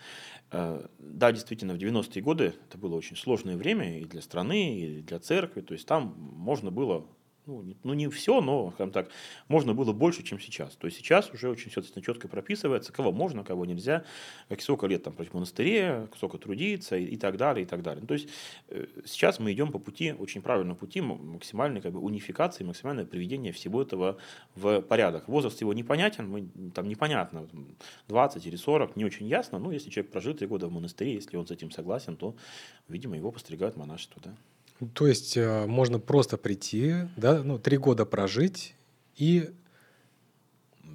[0.51, 5.01] Э, Да, действительно, в 90-е годы это было очень сложное время и для страны, и
[5.01, 5.61] для церкви.
[5.61, 7.05] То есть там можно было,
[7.48, 9.10] ну не, ну, не все, но, скажем так,
[9.48, 10.76] можно было больше, чем сейчас.
[10.76, 14.04] То есть сейчас уже очень все четко прописывается, кого можно, кого нельзя,
[14.50, 17.82] как сколько лет там прожить в монастыре, сколько трудиться и, и так далее, и так
[17.82, 18.02] далее.
[18.02, 18.28] Ну, То есть
[18.68, 23.54] э, сейчас мы идем по пути, очень правильному пути максимальной как бы, унификации, максимальное приведение
[23.54, 24.18] всего этого
[24.56, 25.28] в порядок.
[25.30, 27.68] Возраст его непонятен, мы, там непонятно, там,
[28.10, 29.58] 20 или 40, не очень ясно.
[29.58, 32.36] Ну, если человек прожил три года в монастыре, если он с этим согласен, то,
[32.89, 34.36] видимо, его постригают монашество, да.
[34.93, 38.75] То есть э, можно просто прийти, да, ну, три года прожить
[39.15, 39.49] и,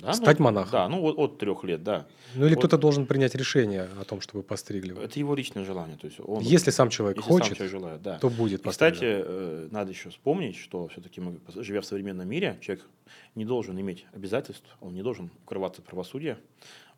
[0.01, 0.73] Да, Стать ну, монахом.
[0.73, 2.07] Да, ну вот от трех лет, да.
[2.35, 2.61] ну, или Вот.
[2.65, 5.01] кто-то должен принять решение о том, чтобы постригли.
[5.01, 5.97] Это его личное желание.
[5.97, 8.19] То есть он, Если сам человек если сам хочет, человек желает, да.
[8.19, 8.95] то будет И, пострижен.
[8.95, 12.85] кстати, э, надо еще вспомнить, что все-таки мы, живя в современном мире, человек
[13.35, 16.39] не должен иметь обязательств, он не должен укрываться от правосудия,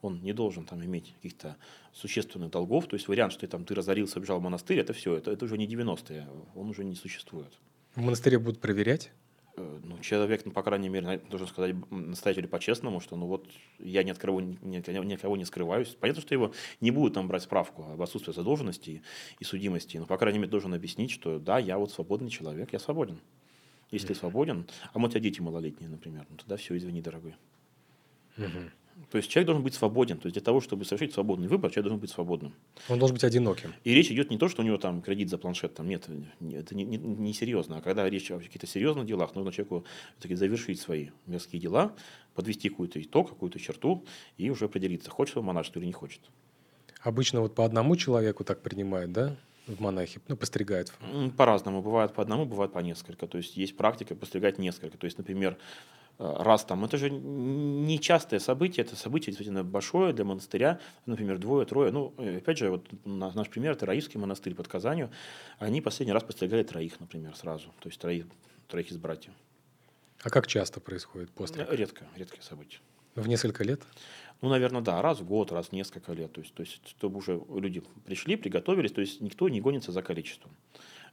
[0.05, 1.57] он не должен там иметь каких-то
[1.93, 2.87] существенных долгов.
[2.87, 5.45] То есть вариант, что ты, там, ты разорился, убежал в монастырь, это все, это, это
[5.45, 7.53] уже не 90-е, он уже не существует.
[7.95, 9.13] В монастыре будут проверять?
[9.57, 13.49] Э, Ну, человек, ну, по крайней мере, должен сказать настоятелю по-честному, что ну вот
[13.79, 15.97] я ни от кого, ни, ни от кого- не скрываюсь.
[16.01, 19.03] Понятно, что его не будут там брать справку об отсутствии задолженности
[19.41, 22.79] и, судимости, но, по крайней мере, должен объяснить, что да, я вот свободный человек, я
[22.79, 23.19] свободен.
[23.93, 27.37] Если ты свободен, а вот у тебя дети малолетние, например, ну тогда все, извини, дорогой.
[28.37, 28.71] Мгм.
[29.11, 30.19] То есть человек должен быть свободен.
[30.19, 32.55] То есть для того, чтобы совершить свободный выбор, человек должен быть свободным.
[32.89, 33.73] Он должен быть одиноким.
[33.85, 36.07] И речь идет не то, что у него там кредит за планшет, там нет,
[36.41, 37.79] не- это не, не, не серьезно.
[37.79, 39.85] А когда речь о каких-то серьезных делах, нужно человеку
[40.21, 41.95] таки завершить свои мирские дела,
[42.35, 44.05] подвести какой-то итог, какую-то черту
[44.37, 46.21] и уже определиться, хочет он монашество или не хочет.
[47.01, 49.37] Обычно вот по одному человеку так принимают, да,
[49.67, 50.93] в монахи, ну, постригают.
[51.37, 51.83] По-разному.
[51.83, 53.27] Бывает по одному, бывает по несколько.
[53.27, 54.99] То есть есть практика постригать несколько.
[54.99, 55.57] То есть, например,
[56.19, 61.67] раз там, это же не частое событие, это событие действительно большое для монастыря, например, двое,
[61.67, 61.91] трое.
[61.93, 65.11] Ну, э, опять же, вот на- наш пример, это Раивский монастырь под Казанью,
[65.59, 68.27] они последний раз постригали троих, например, сразу, то есть троих,
[68.69, 69.33] троих из братьев.
[70.23, 71.67] А как часто происходит постриг?
[71.71, 72.81] Э, Редко, редкое событие.
[73.15, 73.83] В несколько лет?
[74.41, 76.33] Ну, наверное, да, раз в год, раз в несколько лет.
[76.33, 80.03] То есть, то есть, чтобы уже люди пришли, приготовились, то есть никто не гонится за
[80.03, 80.51] количеством.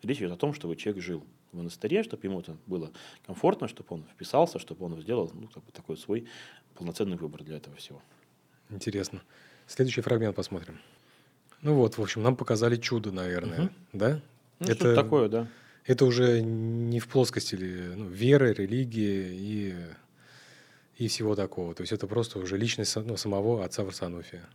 [0.04, 2.92] Речь идет о том, чтобы человек жил в монастыре, чтобы ему это было
[3.26, 6.28] комфортно, чтобы он вписался, чтобы он сделал ну, как бы такой свой
[6.76, 8.02] полноценный выбор для этого всего.
[8.70, 9.22] Интересно.
[9.68, 10.80] Следующий фрагмент посмотрим.
[11.62, 13.74] Ну вот, в общем, нам показали чудо, наверное, Мгм.
[13.94, 14.22] да?
[14.60, 15.48] Ну, Это- что-то такое, да.
[15.86, 19.76] Это уже не в плоскости ли, ну, веры, религии и,
[20.98, 21.74] и всего такого.
[21.74, 24.48] То есть это просто уже личность ну, самого отца Варсонофия.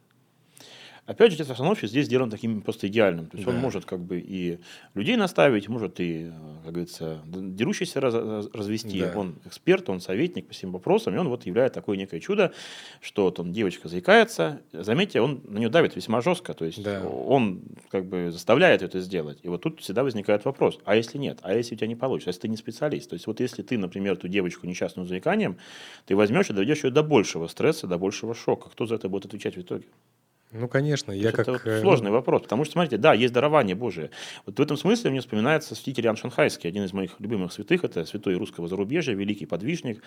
[1.07, 3.27] Опять же, отец Варсонофий здесь сделан таким просто идеальным.
[3.27, 3.55] То есть Да.
[3.55, 4.59] он может как бы и
[4.95, 6.33] людей наставить, может и,
[6.65, 9.01] как говорится, дерущийся раз- раз- развести.
[9.01, 9.13] Да.
[9.17, 12.53] Он эксперт, он советник по всем вопросам, и он вот являет такое некое чудо,
[13.01, 17.07] что вот он, девочка заикается, заметьте, он на нее давит весьма жестко, то есть Да.
[17.07, 19.39] он как бы заставляет это сделать.
[19.45, 22.31] И вот тут всегда возникает вопрос, а если нет, а если у тебя не получится,
[22.31, 23.09] а если ты не специалист?
[23.09, 25.57] То есть вот если ты, например, эту девочку несчастную заиканием,
[26.07, 28.71] ты возьмешь и доведешь ее до большего стресса, до большего шока.
[28.71, 29.85] Кто за это будет отвечать в итоге?
[30.53, 31.49] Ну, конечно, я это как...
[31.49, 34.11] вот э, сложный вопрос, потому что, смотрите, да, есть дарование Божие.
[34.47, 38.05] Вот в этом смысле мне вспоминается святитель Иоанн Шанхайский, один из моих любимых святых, это
[38.05, 40.03] святой русского зарубежья, великий подвижник,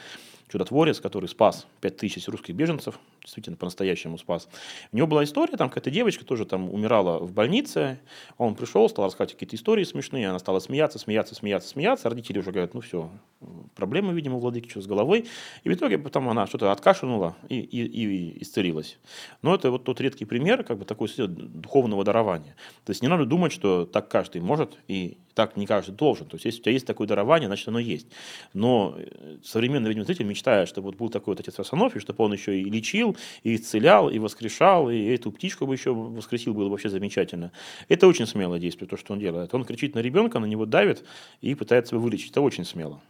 [0.49, 4.47] чудотворец, который спас 5000 русских беженцев, действительно по-настоящему спас.
[4.93, 7.99] У него была история, там какая-то девочка тоже там умирала в больнице,
[8.37, 12.51] он пришел, стал рассказывать какие-то истории смешные, она стала смеяться, смеяться, смеяться, смеяться, родители уже
[12.51, 13.09] говорят, ну все,
[13.75, 15.27] проблемы, видимо, у владыки что с головой,
[15.63, 18.97] и в итоге потом она что-то откашлянула и, и, и исцелилась.
[19.41, 22.55] Но это вот тот редкий пример, как бы такой духовного дарования.
[22.85, 26.27] То есть не надо думать, что так каждый может и так не каждый должен.
[26.27, 28.07] То есть если у тебя есть такое дарование, значит оно есть.
[28.53, 32.33] Но э, современный, видимо, зритель мечтает, чтобы вот был такой вот отец Варсонофий, чтобы он
[32.33, 36.89] еще и лечил, и исцелял, и воскрешал, и эту птичку бы еще воскресил, было вообще
[36.89, 37.51] замечательно.
[37.87, 39.53] Это очень смелое действие, то, что он делает.
[39.53, 41.03] Он кричит на ребенка, на него давит
[41.41, 42.31] и пытается его вылечить.
[42.31, 43.01] Это очень смело.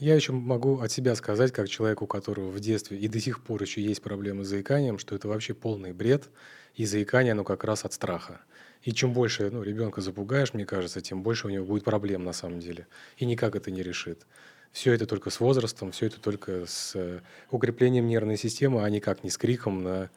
[0.00, 3.42] Я еще могу от себя сказать, как человек, у которого в детстве и до сих
[3.42, 6.30] пор еще есть проблемы с заиканием, что это вообще полный бред,
[6.74, 8.40] и заикание, оно как раз от страха.
[8.82, 12.32] И чем больше ну, ребенка запугаешь, мне кажется, тем больше у него будет проблем на
[12.32, 12.86] самом деле.
[13.18, 14.26] И никак это не решит.
[14.72, 17.20] Все это только с возрастом, все это только с э,
[17.50, 20.10] укреплением нервной системы, а никак не с криком на,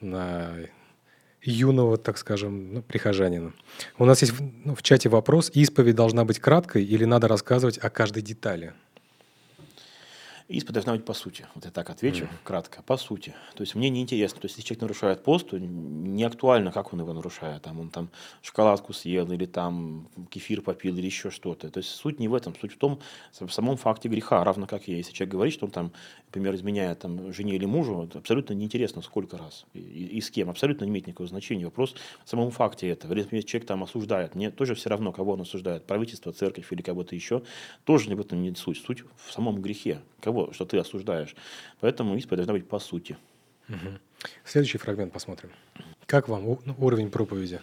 [0.00, 0.54] на
[1.42, 3.52] юного, так скажем, ну, прихожанина.
[3.98, 4.32] У нас есть
[4.64, 8.72] ну, в чате вопрос, исповедь должна быть краткой или надо рассказывать о каждой детали?
[10.50, 11.46] Исповедь должна быть по сути.
[11.54, 12.28] Вот я так отвечу mm.
[12.42, 12.82] кратко.
[12.82, 13.34] По сути.
[13.54, 14.40] То есть мне не интересно.
[14.40, 17.62] То есть если человек нарушает пост, то не актуально, как он его нарушает.
[17.62, 18.10] Там, он там
[18.42, 21.70] шоколадку съел, или там кефир попил, или еще что-то.
[21.70, 22.56] То есть суть не в этом.
[22.60, 22.98] Суть в том,
[23.38, 24.42] в самом факте греха.
[24.42, 25.92] Равно как и если человек говорит, что он там,
[26.26, 30.50] например, изменяет там, жене или мужу, это абсолютно неинтересно, сколько раз и, и с кем.
[30.50, 31.64] Абсолютно не имеет никакого значения.
[31.64, 31.94] Вопрос
[32.24, 33.12] в самом факте этого.
[33.12, 35.86] Или если человек там осуждает, мне тоже все равно, кого он осуждает.
[35.86, 37.44] Правительство, церковь или кого-то еще.
[37.84, 38.82] Тоже в этом не суть.
[38.84, 40.00] Суть в самом грехе.
[40.20, 41.34] Кого что ты осуждаешь.
[41.80, 43.16] Поэтому исповедь должна быть по сути.
[43.68, 43.98] Угу.
[44.44, 45.50] Следующий фрагмент посмотрим.
[46.06, 47.60] Как вам уровень проповеди?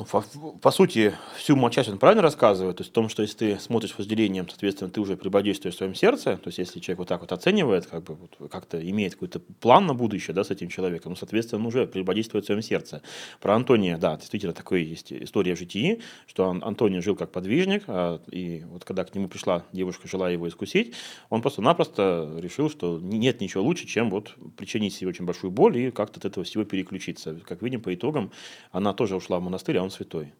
[0.00, 0.24] Ну, по,
[0.62, 3.94] по сути, всю часть он правильно рассказывает, то есть в том, что если ты смотришь
[3.98, 7.32] возделением, соответственно, ты уже прибодействуешь в своем сердце, то есть если человек вот так вот
[7.32, 11.60] оценивает, как бы вот, как-то имеет какой-то план на будущее, да, с этим человеком, соответственно,
[11.60, 13.02] он уже прибодействует в своем сердце.
[13.42, 18.22] Про Антония, да, действительно, такая есть история в житии, что Антоний жил как подвижник, а,
[18.30, 20.94] и вот когда к нему пришла девушка, желая его искусить,
[21.28, 25.90] он просто-напросто решил, что нет ничего лучше, чем вот причинить себе очень большую боль и
[25.90, 27.38] как-то от этого всего переключиться.
[27.46, 28.32] Как видим, по итогам
[28.72, 30.32] она тоже ушла в монастырь, а он святой.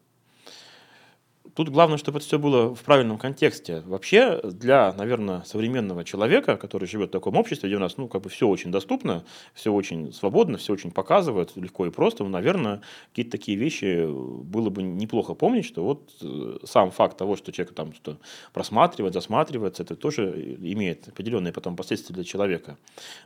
[1.55, 3.83] Тут главное, чтобы это все было в правильном контексте.
[3.87, 8.23] Вообще, для, наверное, современного человека, который живет в таком обществе, где у нас, ну, как
[8.23, 9.25] бы все очень доступно,
[9.55, 14.71] все очень свободно, все очень показывают, легко и просто, ну, наверное, какие-то такие вещи было
[14.71, 18.19] бы неплохо помнить, что вот э, сам факт того, что человек там что
[18.53, 22.77] просматривает, засматривается, это тоже имеет определенные потом последствия для человека.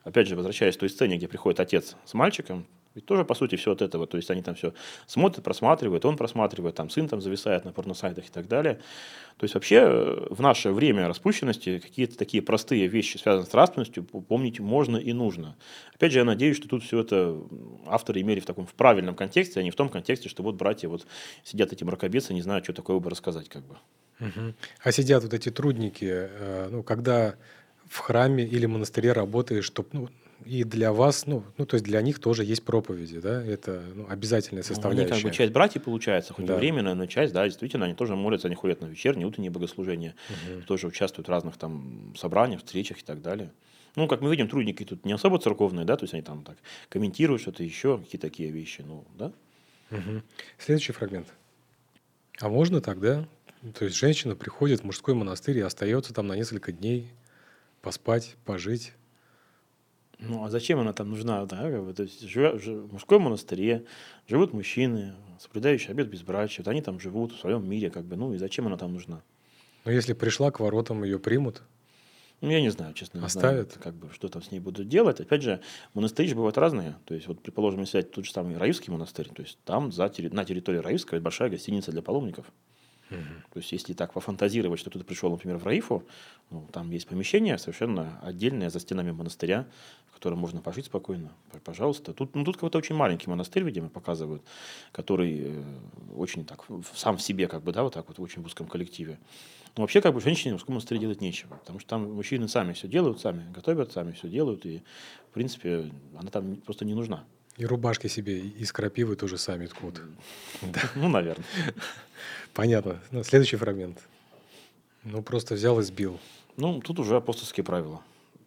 [0.04, 3.56] Опять же, возвращаясь к той сцене, где приходит отец с мальчиком, ведь тоже, по сути,
[3.56, 4.06] все от этого.
[4.06, 4.72] То есть они там все
[5.06, 8.80] смотрят, просматривают, он просматривает, там сын там зависает на порносайтах и так далее.
[9.36, 14.04] То есть вообще э, в наше время распущенности какие-то такие простые вещи, связанные с нравственностью,
[14.04, 15.56] помнить можно и нужно.
[15.94, 17.36] Опять же, я надеюсь, что тут все это
[17.86, 20.88] авторы имели в таком в правильном контексте, а не в том контексте, что вот братья
[20.88, 21.06] вот
[21.42, 23.76] сидят эти мракобесы, не знают, что такое бы рассказать как бы.
[24.20, 24.54] Угу.
[24.84, 27.34] А сидят вот эти трудники, э, ну, когда
[27.88, 30.08] в храме или монастыре работаешь, чтобы ну,
[30.44, 34.06] и для вас, ну, ну, то есть для них тоже есть проповеди, да, это ну,
[34.08, 35.08] обязательная составляющая.
[35.08, 36.54] Ну, они как бы часть братьев получается, хоть да.
[36.54, 40.14] и временно, но часть, да, действительно, они тоже молятся, они ходят на вечерние, утренние богослужения,
[40.28, 40.62] угу.
[40.62, 43.52] тоже участвуют в разных там собраниях, встречах и так далее.
[43.96, 46.56] Ну, как мы видим, трудники тут не особо церковные, да, то есть они там так
[46.88, 49.32] комментируют что-то еще, какие такие вещи, ну, да.
[49.90, 50.22] Угу.
[50.58, 51.28] Следующий фрагмент.
[52.40, 53.26] А можно тогда,
[53.78, 57.08] то есть женщина приходит в мужской монастырь и остается там на несколько дней
[57.80, 58.92] поспать, пожить,
[60.18, 61.44] ну, а зачем она там нужна?
[61.46, 61.92] Да?
[61.92, 63.84] То есть, живя, в мужском монастыре
[64.26, 66.64] живут мужчины, соблюдающие обет безбрачия.
[66.64, 68.16] Вот они там живут в своем мире, как бы.
[68.16, 69.22] Ну, и зачем она там нужна?
[69.84, 71.62] Ну, если пришла к воротам, ее примут?
[72.40, 73.24] Ну, я не знаю, честно.
[73.24, 73.72] Оставят?
[73.72, 75.20] Знаю, как бы, что там с ней будут делать.
[75.20, 75.60] Опять же,
[75.94, 76.96] монастыри же бывают разные.
[77.06, 80.12] То есть, вот, предположим, если взять тот же самый Раивский монастырь, то есть, там за,
[80.30, 82.46] на территории Раивского большая гостиница для паломников.
[83.08, 86.04] То есть, если так пофантазировать, что кто-то пришел, например, в Раифу,
[86.50, 89.66] ну, там есть помещение совершенно отдельное за стенами монастыря,
[90.08, 91.32] в котором можно пожить спокойно.
[91.64, 92.12] Пожалуйста.
[92.12, 94.42] Тут, ну, тут какой-то очень маленький монастырь, видимо, показывают,
[94.92, 95.62] который э,
[96.16, 99.18] очень так, сам в себе, как бы, да, вот так вот, в очень узком коллективе.
[99.76, 102.72] Но вообще, как бы, женщине в мужском монастыре делать нечего, потому что там мужчины сами
[102.72, 104.82] все делают, сами готовят, сами все делают, и,
[105.30, 107.24] в принципе, она там просто не нужна.
[107.56, 110.02] И рубашки себе из крапивы тоже сами ткут.
[110.96, 111.46] Ну, наверное.
[112.54, 113.00] Понятно.
[113.12, 113.98] Ну, следующий фрагмент.
[115.04, 116.18] Ну, просто взял и сбил.
[116.56, 118.02] Ну, тут уже апостольские правила.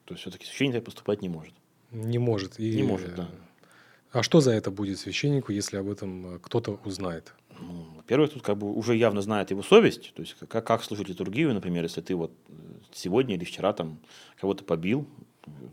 [0.06, 1.54] То есть, все-таки священник так поступать не может.
[1.92, 2.60] Не может.
[2.60, 2.76] И...
[2.76, 3.30] Не может, да.
[4.12, 7.34] А что за это будет священнику, если об этом э, кто-то узнает?
[7.60, 11.10] Ну, во-первых, тут как бы уже явно знает его совесть, то есть как, как служить
[11.10, 12.54] литургию, например, если ты вот э,
[12.94, 14.00] сегодня или вчера там
[14.40, 15.08] кого-то побил,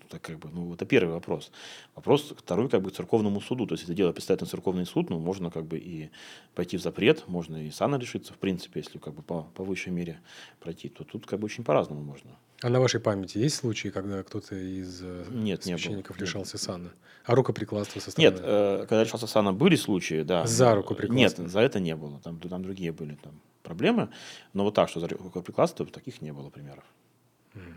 [0.09, 1.51] так как бы, ну, это первый вопрос.
[1.95, 3.67] Вопрос второй, как бы, к церковному суду.
[3.67, 6.11] То есть, это дело представить на церковный суд, ну, можно, как бы, и
[6.55, 9.93] пойти в запрет, можно и сана лишиться, в принципе, если, как бы, по, по высшей
[9.93, 10.21] мере
[10.61, 12.31] пройти, то тут, как бы, очень по-разному можно.
[12.63, 16.93] А на вашей памяти есть случаи, когда кто-то из э, нет, священников не лишался сана?
[17.25, 18.35] А рукоприкладство со стороны?
[18.35, 20.47] Нет, э, когда лишался сана, были случаи, да.
[20.47, 21.43] За рукоприкладство?
[21.43, 22.21] Нет, за это не было.
[22.21, 24.09] Там, там другие были там, проблемы.
[24.53, 26.85] Но вот так, что за рукоприкладство, таких не было примеров.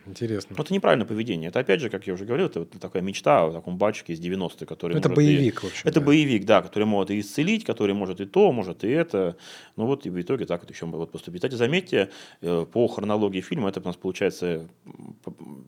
[0.08, 0.56] Интересно.
[0.58, 1.50] Но это неправильное поведение.
[1.50, 4.20] Это, опять же, как я уже говорил, это вот такая мечта о таком батчике из
[4.20, 5.68] 90-х, который ну, Это боевик, и...
[5.68, 5.82] в общем.
[5.88, 6.06] Это да.
[6.06, 9.38] боевик, да, который может и исцелить, который может и то, может и это.
[9.76, 11.42] Ну вот и в итоге так вот еще вот поступить.
[11.42, 12.10] Кстати, заметьте,
[12.42, 14.68] э, по хронологии фильма, это у нас получается,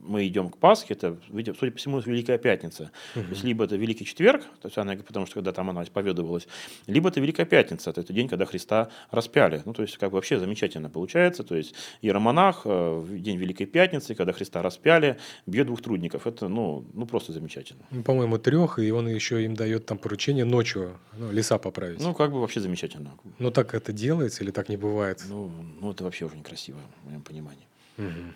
[0.02, 2.92] мы идем к Пасхе, это, судя по всему, Великая Пятница.
[3.16, 3.24] Угу.
[3.26, 6.48] То есть, либо это Великий Четверг, то есть она, потому что когда там она исповедовалась,
[6.88, 9.62] либо это Великая Пятница, это день, когда Христа распяли.
[9.66, 11.44] Ну, то есть, как бы вообще замечательно получается.
[11.44, 16.28] То есть, иеромонах э, день Великой Пятницы, когда Христа распяли, бьет двух трудников.
[16.28, 17.84] Это, ну, ну просто замечательно.
[17.92, 22.02] Ну, по-моему, трех, и он еще им дает там поручение ночью ну, леса поправить.
[22.02, 23.12] Ну, как бы вообще замечательно.
[23.40, 25.24] Ну, так это делается или так не бывает?
[25.30, 27.68] Ну, ну это вообще уже некрасиво, в моем понимании.
[27.98, 28.34] Угу.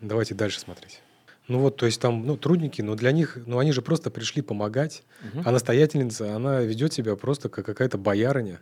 [0.00, 1.00] Давайте дальше смотреть.
[1.46, 4.40] Ну вот, то есть там, ну, трудники, но для них, ну, они же просто пришли
[4.40, 5.42] помогать, угу.
[5.44, 8.60] а настоятельница, она ведет себя просто как какая-то боярыня.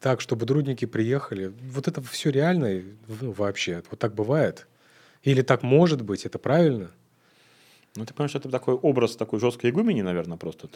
[0.00, 1.52] Так, чтобы трудники приехали.
[1.70, 2.82] Вот это все реально
[3.20, 3.82] ну, вообще.
[3.90, 4.66] Вот так бывает.
[5.22, 6.90] Или так может быть, это правильно?
[7.96, 10.68] Ну, ты понимаешь, это такой образ такой жесткой игумени, наверное, просто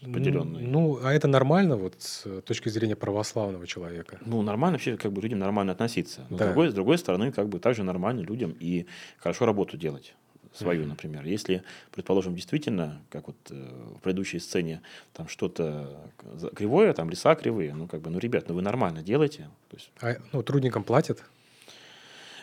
[0.00, 0.62] поделенный.
[0.62, 4.18] Ну, а это нормально вот с точки зрения православного человека?
[4.24, 6.26] Ну, нормально вообще как бы людям нормально относиться.
[6.30, 6.44] Но да.
[6.44, 8.86] с, другой, с другой стороны, как бы также нормально людям и
[9.18, 10.14] хорошо работу делать
[10.52, 10.86] свою, mm-hmm.
[10.86, 11.24] например.
[11.24, 13.54] Если, предположим, действительно, как вот э,
[13.96, 14.80] в предыдущей сцене,
[15.12, 16.10] там что-то
[16.54, 19.48] кривое, там леса кривые, ну, как бы, ну, ребят, ну, вы нормально делаете.
[19.68, 19.90] То есть...
[20.00, 21.22] А, ну, трудникам платят?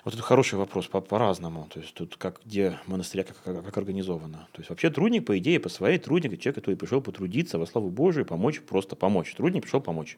[0.08, 1.68] Вот это хороший вопрос по- по-разному.
[1.70, 4.47] То есть тут как где монастыря как, как, как организовано.
[4.53, 7.89] То есть вообще трудник, по идее, по своей трудник, человек, который пришел потрудиться во славу
[7.89, 9.36] Божию, помочь, просто помочь.
[9.36, 10.18] Трудник пришел помочь.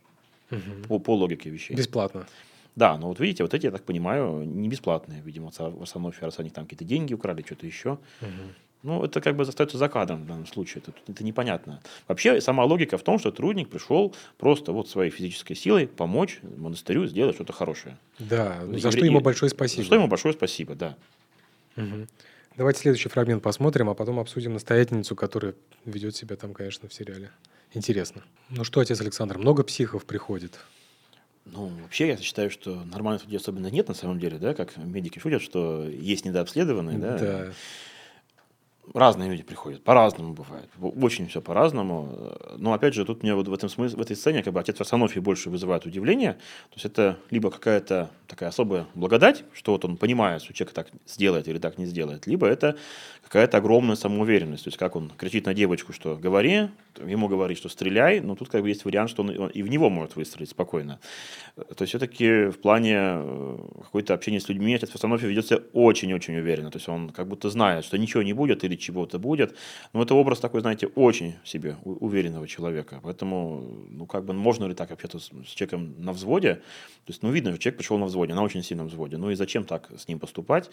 [0.51, 0.59] Угу.
[0.89, 1.75] По, по логике вещей.
[1.75, 2.27] Бесплатно.
[2.75, 5.23] Да, но вот видите, вот эти, я так понимаю, не бесплатные.
[5.23, 7.97] Видимо, в основном раз они там какие-то деньги украли, что-то еще.
[8.21, 8.29] Угу.
[8.81, 11.81] Ну, это как бы остается за кадром в данном случае, это, это непонятно.
[12.07, 17.05] Вообще, сама логика в том, что трудник пришел просто вот своей физической силой помочь монастырю
[17.05, 17.97] сделать что-то хорошее.
[18.19, 19.81] Да, за и, что ему большое спасибо.
[19.81, 20.95] За что ему большое спасибо, да.
[21.75, 22.07] Угу.
[22.55, 27.31] Давайте следующий фрагмент посмотрим, а потом обсудим настоятельницу, которая ведет себя там, конечно, в сериале.
[27.73, 28.23] Интересно.
[28.49, 30.57] Ну что, отец Александр, много психов приходит?
[31.45, 35.19] Ну, вообще, я считаю, что нормальных людей особенно нет на самом деле, да, как медики
[35.19, 37.17] шутят, что есть недообследованные, да.
[37.17, 37.53] Да
[38.93, 42.37] разные люди приходят, по-разному бывает, очень все по-разному.
[42.57, 44.79] Но опять же, тут мне вот в этом смысле, в этой сцене как бы отец
[44.79, 46.33] Варсонофий больше вызывает удивление.
[46.33, 50.87] То есть это либо какая-то такая особая благодать, что вот он понимает, что человек так
[51.07, 52.77] сделает или так не сделает, либо это
[53.23, 54.63] какая-то огромная самоуверенность.
[54.63, 56.69] То есть как он кричит на девочку, что говори,
[57.05, 59.89] ему говорит, что стреляй, но тут как бы есть вариант, что он, и в него
[59.89, 60.99] может выстрелить спокойно.
[61.55, 66.37] То есть все-таки в плане э, какой-то общения с людьми отец Варсонофий ведет себя очень-очень
[66.37, 66.71] уверенно.
[66.71, 69.55] То есть он как будто знает, что ничего не будет или чего-то будет.
[69.93, 72.99] Но это образ такой, знаете, очень себе уверенного человека.
[73.03, 76.55] Поэтому, ну, как бы, можно ли так общаться с, с человеком на взводе?
[76.55, 79.17] То есть, ну, видно, человек пришел на взводе, на очень сильном взводе.
[79.17, 80.69] Ну, и зачем так с ним поступать?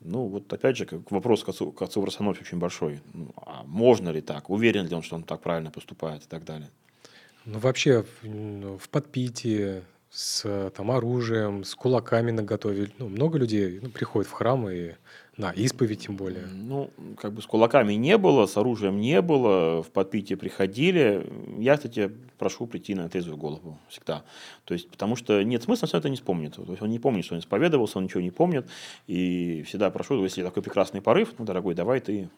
[0.00, 3.00] Ну, вот опять же, как вопрос к отцу, к отцу Варсонофе очень большой.
[3.14, 4.50] Ну, а можно ли так?
[4.50, 6.70] Уверен ли он, что он так правильно поступает и так далее?
[7.44, 12.90] Ну, вообще, в, в подпитии, с там, оружием, с кулаками на готове.
[12.98, 14.92] Ну, много людей ну, приходят в храм и
[15.38, 16.46] на исповедь тем более.
[16.46, 21.26] Ну, как бы с кулаками не было, с оружием не было, в подпитие приходили.
[21.58, 24.24] Я, кстати, прошу прийти на трезвую голову всегда.
[24.64, 26.56] То есть, потому что нет смысла, он это не вспомнит.
[26.56, 28.68] То есть, он не помнит, что он исповедовался, он ничего не помнит.
[29.06, 32.28] И всегда прошу, если такой прекрасный порыв, ну, дорогой, давай ты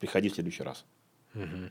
[0.00, 0.84] приходи в следующий раз.
[1.36, 1.70] Угу.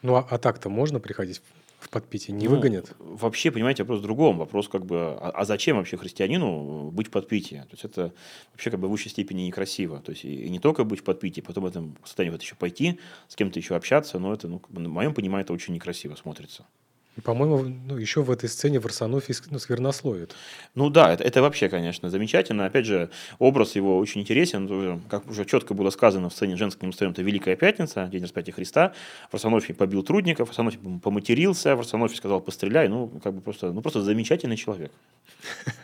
[0.00, 1.42] Ну, а, а так-то можно приходить
[1.84, 2.94] в подпитии не Ну, выгонят?
[2.98, 4.38] Вообще, понимаете, вопрос в другом.
[4.38, 7.56] Вопрос как бы, а, а зачем вообще христианину быть в подпитии?
[7.56, 8.12] То есть это
[8.52, 10.00] вообще как бы в высшей степени некрасиво.
[10.00, 12.54] То есть и и не только быть в подпитии, потом в этом состоянии вот еще
[12.54, 16.66] пойти, с кем-то еще общаться, но это, ну, на моем понимании, это очень некрасиво смотрится.
[17.16, 20.34] И, По-моему, ну, еще в этой сцене Варсонофий ск- ну, сквернословит.
[20.74, 22.66] Ну да, это, это вообще, конечно, замечательно.
[22.66, 25.00] Опять же, образ его очень интересен.
[25.08, 28.94] Как уже четко было сказано в сцене женским строем, это Великая Пятница, День распятия Христа.
[29.30, 32.88] Варсонофий побил трудников, Варсонофий поматерился, Варсонофий сказал «постреляй».
[32.88, 34.90] Ну, как бы просто, ну, просто замечательный человек.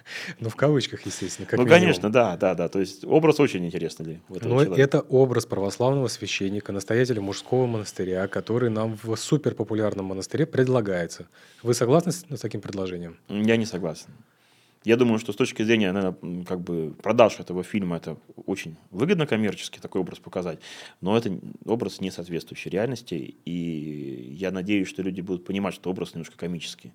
[0.40, 1.46] Ну, в кавычках, естественно.
[1.46, 1.80] Как ну, минимум.
[1.80, 2.68] конечно, да, да, да.
[2.68, 4.80] То есть образ очень интересный Но человека.
[4.80, 11.19] это образ православного священника, настоятеля мужского монастыря, который нам в суперпопулярном монастыре предлагается.
[11.62, 13.16] Вы согласны с, с таким предложением?
[13.28, 14.10] Я не согласен.
[14.84, 18.16] Я думаю, что с точки зрения, наверное, как бы продаж этого фильма, это
[18.46, 20.58] очень выгодно коммерчески такой образ показать,
[21.02, 26.14] но это образ не соответствующий реальности, и я надеюсь, что люди будут понимать, что образ
[26.14, 26.92] немножко комический.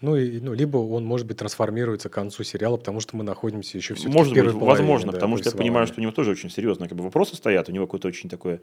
[0.00, 3.78] Ну, и, ну, либо он, может быть, трансформируется к концу сериала, потому что мы находимся
[3.78, 6.10] еще все Может в быть, половине, возможно, да, потому что я понимаю, что у него
[6.10, 8.60] тоже очень серьезные как бы, вопросы стоят, у него какое-то очень такое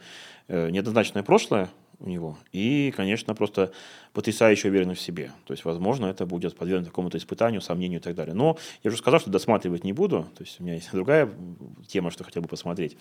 [0.50, 1.70] э, неоднозначное прошлое
[2.00, 3.72] у него, и, конечно, просто
[4.14, 5.32] потрясающе уверенный в себе.
[5.46, 8.34] То есть, возможно, это будет подвергнуто какому-то испытанию, сомнению и так далее.
[8.34, 11.30] Но я уже сказал, что досматривать не буду, то есть у меня есть другая
[11.88, 12.98] тема, что хотел бы посмотреть.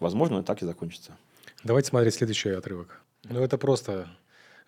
[0.00, 1.16] Возможно, так и закончится.
[1.62, 3.02] Давайте смотреть следующий отрывок.
[3.28, 4.08] Ну, это просто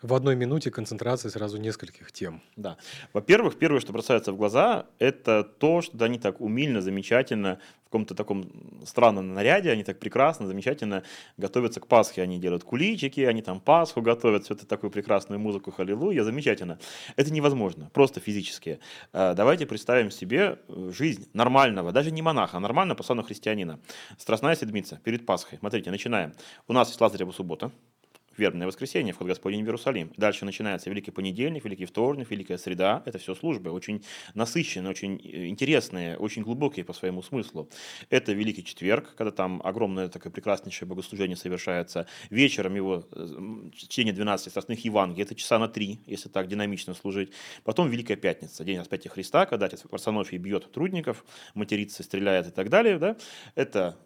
[0.02, 2.42] в одной минуте концентрация сразу нескольких тем.
[2.56, 2.76] Да.
[3.12, 8.14] Во-первых, первое, что бросается в глаза, это то, что они так умильно, замечательно, в каком-то
[8.14, 8.50] таком
[8.86, 11.02] странном наряде, они так прекрасно, замечательно
[11.36, 12.22] готовятся к Пасхе.
[12.22, 16.78] Они делают куличики, они там Пасху готовят, все это такую прекрасную музыку, халилуя, замечательно.
[17.16, 18.80] Это невозможно, просто физически.
[19.12, 23.78] Э, Давайте представим себе э, жизнь нормального, даже не монаха, а нормального православного христианина.
[24.18, 25.58] Страстная седмица перед Пасхой.
[25.58, 26.32] Смотрите, начинаем.
[26.68, 27.72] У нас есть Лазарева суббота,
[28.36, 30.12] Вербное воскресенье, вход Господень в Иерусалим.
[30.16, 33.02] Дальше начинается Великий понедельник, Великий вторник, Великая среда.
[33.04, 34.04] Это все службы, очень
[34.34, 37.68] насыщенные, очень э, интересные, очень глубокие по своему смыслу.
[38.10, 42.06] Это Великий четверг, когда там огромное такое прекраснейшее богослужение совершается.
[42.30, 47.32] Вечером его э, чтение 12 страстных Евангелий, это часа на три, если так динамично служить.
[47.64, 51.24] Потом Великая пятница, день распятия Христа, когда отец Варсонофий бьет трудников,
[51.54, 52.98] матерится, стреляет и так далее.
[52.98, 53.16] Да?
[53.54, 53.96] Это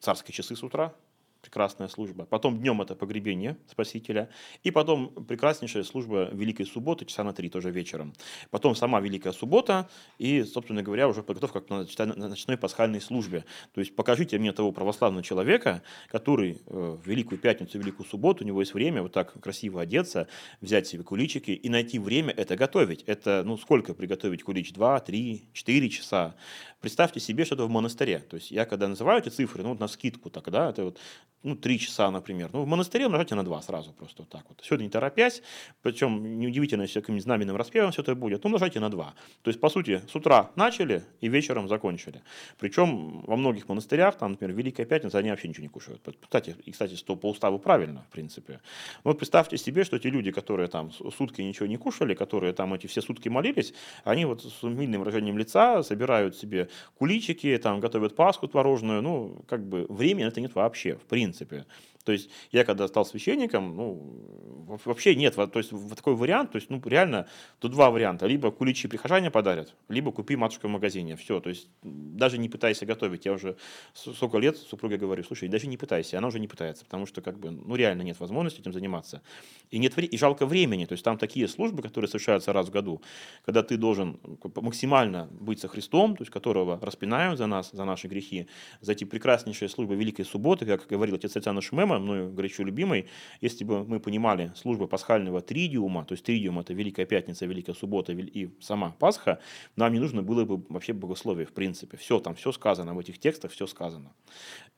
[0.00, 0.94] царские часы с утра,
[1.40, 2.24] прекрасная служба.
[2.24, 4.28] Потом днем это погребение Спасителя.
[4.62, 8.12] И потом прекраснейшая служба Великой Субботы, часа на три, тоже вечером.
[8.50, 9.88] Потом сама Великая Суббота
[10.18, 13.44] и, собственно говоря, уже подготовка к ноч- ночной пасхальной службе.
[13.74, 18.44] То есть покажите мне того православного человека, который э, в Великую Пятницу и Великую Субботу,
[18.44, 20.28] у него есть время вот так красиво одеться,
[20.60, 23.02] взять себе куличики и найти время это готовить.
[23.06, 24.72] Это, ну, сколько приготовить кулич?
[24.72, 26.34] Два, три, четыре часа.
[26.80, 28.18] Представьте себе, что это в монастыре.
[28.18, 30.98] То есть я когда называю эти цифры, ну, вот на скидку так, да, это вот,
[31.42, 32.50] ну, три часа, например.
[32.52, 34.60] Ну, в монастыре умножайте на два сразу просто вот так вот.
[34.62, 35.42] Сегодня не торопясь,
[35.82, 39.14] причем неудивительно, если каким-нибудь знаменным распевом все это будет, умножайте на два.
[39.42, 42.22] То есть, по сути, с утра начали и вечером закончили.
[42.58, 46.02] Причем во многих монастырях, там, например, Великая Пятница, они вообще ничего не кушают.
[46.20, 48.60] Кстати, и, кстати, что по уставу правильно, в принципе.
[49.04, 52.86] Вот представьте себе, что эти люди, которые там сутки ничего не кушали, которые там эти
[52.86, 53.72] все сутки молились,
[54.04, 56.68] они вот с умильным выражением лица собирают себе
[56.98, 61.29] куличики, там готовят Пасху творожную, ну, как бы времени это нет вообще, в принципе.
[61.32, 61.60] c'est plus.
[62.04, 66.52] То есть я когда стал священником, ну, во- вообще нет, то есть в такой вариант,
[66.52, 67.26] то есть, ну, реально,
[67.58, 68.26] тут два варианта.
[68.26, 71.16] Либо куличи прихожане подарят, либо купи матушка в магазине.
[71.16, 73.26] Все, то есть даже не пытайся готовить.
[73.26, 73.56] Я уже
[73.94, 76.18] сколько лет супруге говорю, слушай, даже не пытайся.
[76.18, 79.22] Она уже не пытается, потому что, как бы, ну, реально нет возможности этим заниматься.
[79.70, 80.86] И, нет, и жалко времени.
[80.86, 83.02] То есть там такие службы, которые совершаются раз в году,
[83.44, 87.84] когда ты должен бы максимально быть со Христом, то есть которого распинают за нас, за
[87.84, 88.46] наши грехи,
[88.80, 91.60] за эти прекраснейшие службы Великой Субботы, как говорил отец Татьяна
[91.90, 93.06] Шмема, мною горячо любимый,
[93.40, 98.12] если бы мы понимали службы пасхального тридиума, то есть тридиум это Великая Пятница, Великая Суббота
[98.12, 99.40] и сама Пасха,
[99.76, 101.96] нам не нужно было бы вообще богословие в принципе.
[101.96, 104.12] Все там, все сказано в этих текстах, все сказано.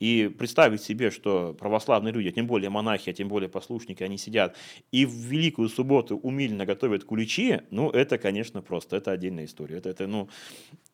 [0.03, 4.19] И представить себе, что православные люди, а тем более монахи, а тем более послушники, они
[4.19, 4.57] сидят
[4.91, 9.77] и в Великую Субботу умильно готовят куличи, ну, это, конечно, просто, это отдельная история.
[9.77, 10.29] Это, это ну,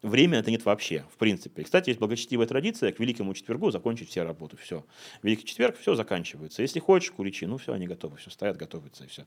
[0.02, 1.62] время это нет вообще, в принципе.
[1.62, 4.84] Кстати, есть благочестивая традиция к Великому Четвергу закончить все работы, все.
[5.22, 6.60] Великий Четверг, все заканчивается.
[6.60, 9.24] Если хочешь, куличи, ну, все, они готовы, все, стоят, готовятся, и все.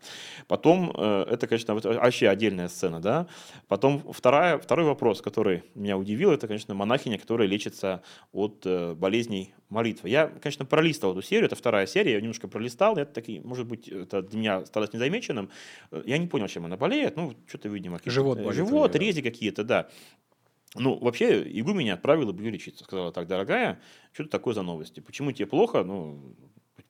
[0.47, 3.25] Потом, э, это, конечно, вообще отдельная сцена, да.
[3.67, 9.55] Потом вторая, второй вопрос, который меня удивил, это, конечно, монахиня, которая лечится от э, болезней
[9.71, 10.09] молитвы.
[10.09, 13.87] Я, конечно, пролистывал эту серию, это вторая серия, я немножко пролистал, это такие, может быть,
[13.87, 15.49] это для меня осталось незамеченным.
[16.05, 19.63] Я не понял, чем она болеет, ну, что-то, видимо, какие-то- Живот болит живот, рези какие-то,
[19.63, 19.89] да.
[20.75, 22.83] Ну, вообще, игу меня отправила бы лечиться.
[22.83, 23.81] Сказала, так, дорогая,
[24.13, 24.99] что это такое за новости?
[24.99, 25.83] Почему тебе плохо?
[25.83, 26.35] Ну,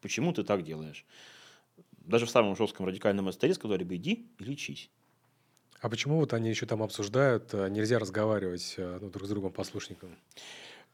[0.02, 1.06] почему ты так делаешь?
[2.04, 4.90] даже в самом жестком радикальном монастыре сказали бы, иди и лечись.
[5.80, 9.52] А почему вот они еще там обсуждают, э, нельзя разговаривать э, ну, друг с другом
[9.52, 10.16] послушниками?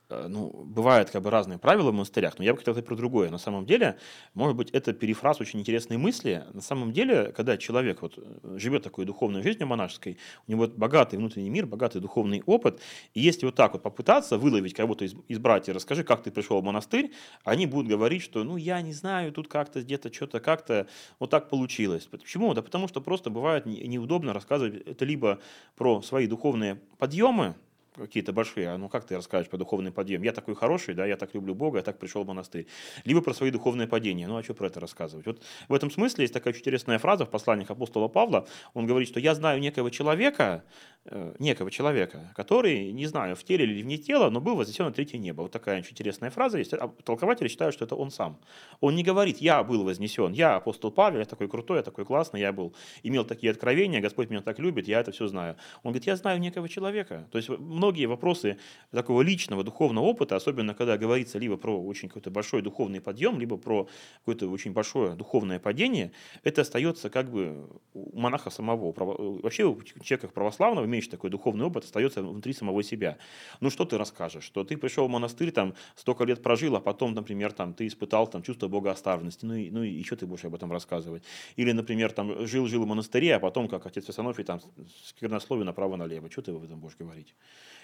[0.10, 2.96] Э, ну, бывают как бы разные правила в монастырях, но я бы хотел сказать про
[2.96, 3.30] другое.
[3.30, 3.98] На самом деле,
[4.34, 6.46] может быть, это перефраз очень интересной мысли.
[6.54, 11.18] На самом деле, когда человек вот э, живет такой духовной жизнью монашеской, у него богатый
[11.18, 12.80] внутренний мир, богатый духовный опыт,
[13.14, 16.62] и если вот так вот попытаться выловить кого-то из, из братьев, расскажи, как ты пришел
[16.62, 17.12] в монастырь,
[17.44, 20.88] они будут говорить, что, ну, я не знаю, тут как-то где-то что-то как-то
[21.20, 22.06] вот так получилось.
[22.06, 22.54] Почему?
[22.54, 25.40] Да потому что просто бывает неудобно рассказывать это либо
[25.76, 27.56] про свои духовные подъемы,
[27.98, 30.24] какие-то большие, а ну как ты расскажешь про духовный подъем?
[30.24, 32.68] Я такой хороший, да, я так люблю Бога, я так пришел в монастырь.
[33.06, 34.28] Либо про свои духовные падения.
[34.28, 35.26] Ну а что про это рассказывать?
[35.26, 38.48] Вот в этом смысле есть такая очень интересная фраза в посланиях апостола Павла.
[38.74, 40.64] Он говорит, что я знаю некого человека,
[41.10, 44.92] Э, некого человека, который, не знаю, в теле или вне тела, но был вознесен на
[44.92, 45.44] третье небо.
[45.44, 46.74] Вот такая очень интересная фраза есть.
[46.74, 48.38] А толкователи считают, что это он сам.
[48.82, 52.42] Он не говорит, я был вознесен, я апостол Павел, я такой крутой, я такой классный,
[52.42, 55.56] я был, имел такие откровения, Господь меня так любит, я это все знаю.
[55.84, 57.26] Он говорит, я знаю некого человека.
[57.32, 57.50] То есть
[57.88, 58.58] многие вопросы
[58.92, 63.58] такого личного духовного опыта, особенно когда говорится либо про очень какой-то большой духовный подъем, либо
[63.58, 63.88] про
[64.20, 66.12] какое-то очень большое духовное падение,
[66.44, 68.94] это остается как бы у монаха самого.
[69.42, 73.18] Вообще у человека православного, имеющий такой духовный опыт, остается внутри самого себя.
[73.62, 74.44] Ну, что ты расскажешь?
[74.44, 78.28] Что ты пришел в монастырь, там, столько лет прожил, а потом, например, там, ты испытал
[78.28, 81.24] там, чувство богооставленности, ну и, ну и что ты будешь об этом рассказывать?
[81.56, 84.60] Или, например, там, жил-жил в монастыре, а потом, как отец Фессанофий, там,
[85.06, 86.30] сквернословие направо-налево.
[86.30, 87.34] Что ты об этом будешь говорить?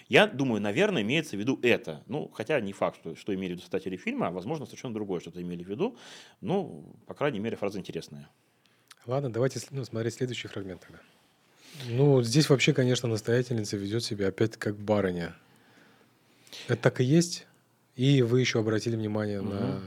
[0.08, 2.02] Я думаю, наверное, имеется в виду это.
[2.06, 5.20] Ну, хотя не факт, что, что имели в виду создатели фильма, а, возможно, совершенно другое
[5.20, 5.96] что-то имели в виду.
[6.40, 8.28] Ну, по крайней мере, фраза интересная.
[9.06, 10.98] Ладно, давайте ну, смотреть следующий фрагмент тогда.
[11.88, 15.34] Ну, здесь вообще, конечно, настоятельница ведет себя опять как барыня.
[16.68, 17.46] Это так и есть.
[17.96, 19.50] И вы еще обратили внимание угу.
[19.50, 19.80] на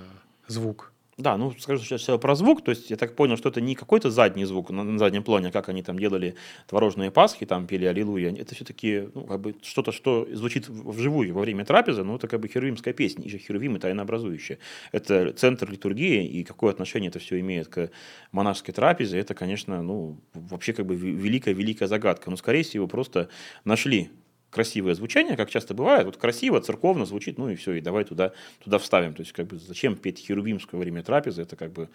[0.47, 0.91] звук.
[1.18, 4.11] Да, ну скажу сейчас про звук, то есть я так понял, что это не какой-то
[4.11, 6.36] задний звук на, на заднем плане, как они там делали
[6.68, 11.41] творожные пасхи, там пели Аллилуйя, это все-таки ну, как бы что-то, что звучит вживую во
[11.41, 14.59] время трапезы, ну это как бы херувимская песня, и же херувимы тайнообразующие.
[14.91, 17.89] Это центр литургии, и какое отношение это все имеет к
[18.32, 22.30] монашеской трапезе, это, конечно, ну вообще как бы великая-великая загадка.
[22.30, 23.30] Но, скорее всего, просто
[23.65, 24.11] нашли
[24.49, 28.33] красивое звучание, как часто бывает, вот красиво, церковно звучит, ну и все, и давай туда,
[28.63, 29.13] туда вставим.
[29.13, 31.89] То есть, как бы, зачем петь херувимское время трапезы, это как бы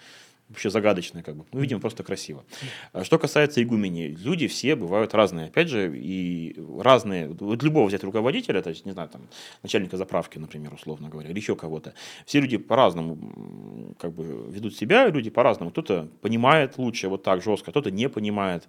[0.48, 1.44] вообще загадочное, как бы.
[1.52, 2.44] Ну, видимо, просто красиво.
[2.92, 5.46] А что касается игумени, люди все бывают разные.
[5.46, 9.22] Опять же, и разные, вот любого взять руководителя, то есть, не знаю, там,
[9.62, 11.94] начальника заправки, например, условно говоря, или еще кого-то.
[12.26, 15.70] Все люди по-разному как бы ведут себя, люди по-разному.
[15.70, 18.68] Кто-то понимает лучше вот так жестко, кто-то не понимает.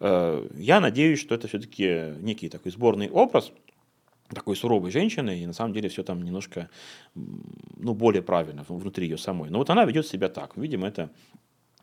[0.00, 3.52] Э, я надеюсь, что это все-таки некий такой сборный образ
[4.28, 6.68] такой суровой женщины, и на самом деле все там немножко
[7.14, 9.50] ну, более правильно внутри ее самой.
[9.50, 10.56] Но вот она ведет себя так.
[10.56, 11.10] Видимо, это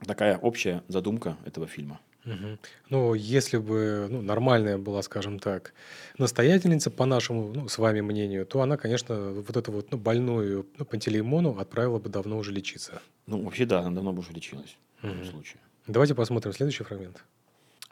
[0.06, 2.00] такая общая задумка этого фильма.
[2.26, 2.58] Угу.
[2.90, 5.74] Ну, если бы ну, нормальная была, скажем так,
[6.18, 10.66] настоятельница, по нашему, ну, с вами мнению, то она, конечно, вот эту вот ну, больную
[10.78, 13.02] ну, Пантелеймону отправила бы давно уже лечиться.
[13.28, 15.12] Ну, вообще, да, она давно бы уже лечилась угу.
[15.12, 15.60] в этом случае.
[15.88, 17.24] Давайте посмотрим следующий фрагмент.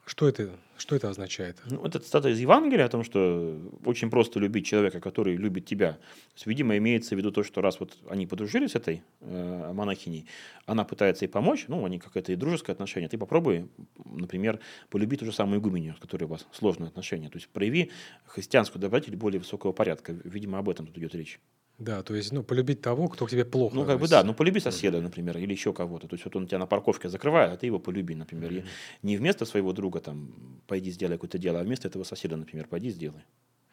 [0.05, 1.61] Что это, что это означает?
[1.65, 5.93] Ну, это цитата из Евангелия о том, что очень просто любить человека, который любит тебя.
[5.93, 5.99] То
[6.35, 10.27] есть, видимо, имеется в виду то, что раз вот они подружились с этой э, монахиней,
[10.65, 13.69] она пытается ей помочь, ну, они какое-то и дружеское отношение, ты попробуй,
[14.03, 17.29] например, полюбить ту же самую игуменю, с которой у вас сложные отношения.
[17.29, 17.89] То есть прояви
[18.25, 20.13] христианскую добродетель более высокого порядка.
[20.25, 21.39] Видимо, об этом тут идет речь.
[21.79, 23.75] Да, то есть, ну, полюбить того, кто к тебе плохо.
[23.75, 26.07] Ну, как бы да, ну полюби соседа, например, или еще кого-то.
[26.07, 28.51] То есть, вот он тебя на парковке закрывает, а ты его полюби, например.
[28.51, 28.67] Mm-hmm.
[29.01, 30.33] не вместо своего друга там
[30.67, 33.23] пойди сделай какое-то дело, а вместо этого соседа, например, пойди сделай.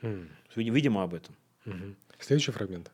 [0.02, 0.26] Mm-hmm.
[0.56, 1.36] Видимо, об этом.
[1.66, 1.94] Mm-hmm.
[2.18, 2.90] Следующий фрагмент.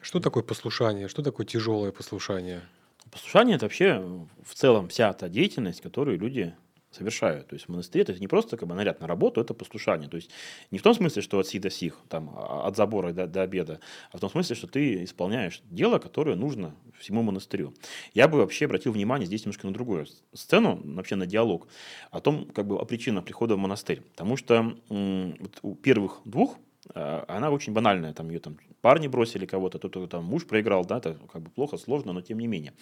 [0.00, 1.08] Что такое послушание?
[1.08, 2.62] Что такое тяжелое послушание?
[3.10, 6.54] Послушание– это вообще в целом вся та деятельность, которую люди
[6.94, 7.48] совершают.
[7.48, 10.08] То есть в монастыре это не просто как бы наряд на работу, это послушание.
[10.08, 10.30] То есть
[10.70, 13.42] не в том смысле, что от си до сих, там, а, от забора до, до
[13.42, 13.80] обеда,
[14.12, 17.74] а в том смысле, что ты исполняешь дело, которое нужно всему монастырю.
[18.14, 21.68] Я бы вообще обратил внимание здесь немножко на другую сцену, вообще на диалог,
[22.10, 24.00] о том, как бы о причинах прихода в монастырь.
[24.12, 26.58] Потому что м- вот у первых двух а,
[26.94, 31.16] она очень банальная, там ее там парни бросили кого-то, кто-то там муж проиграл, да, это
[31.32, 32.74] как бы плохо, сложно, но тем не менее.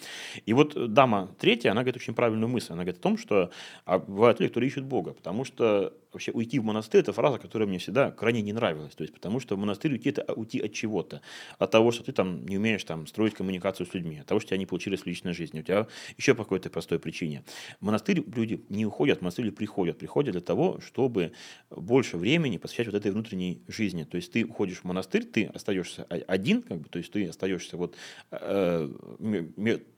[0.45, 3.51] И вот дама третья, она говорит очень правильную мысль, она говорит о том, что
[3.85, 7.67] а бывают люди, которые ищут Бога, потому что вообще уйти в монастырь– это фраза, которая
[7.67, 10.73] мне всегда крайне не нравилась, то есть потому что в монастырь уйти– это уйти от
[10.73, 11.21] чего-то,
[11.57, 14.47] от того, что ты там не умеешь там строить коммуникацию с людьми, от того, что
[14.47, 15.87] у тебя не получилось в личной жизни, у тебя
[16.17, 17.43] еще по какой-то простой причине.
[17.79, 21.31] В монастырь люди не уходят, в монастырь приходят, приходят для того, чтобы
[21.69, 26.03] больше времени посвящать вот этой внутренней жизни, то есть ты уходишь в монастырь, ты остаешься
[26.03, 27.95] один, как бы, то есть ты остаешься вот
[28.31, 28.89] э,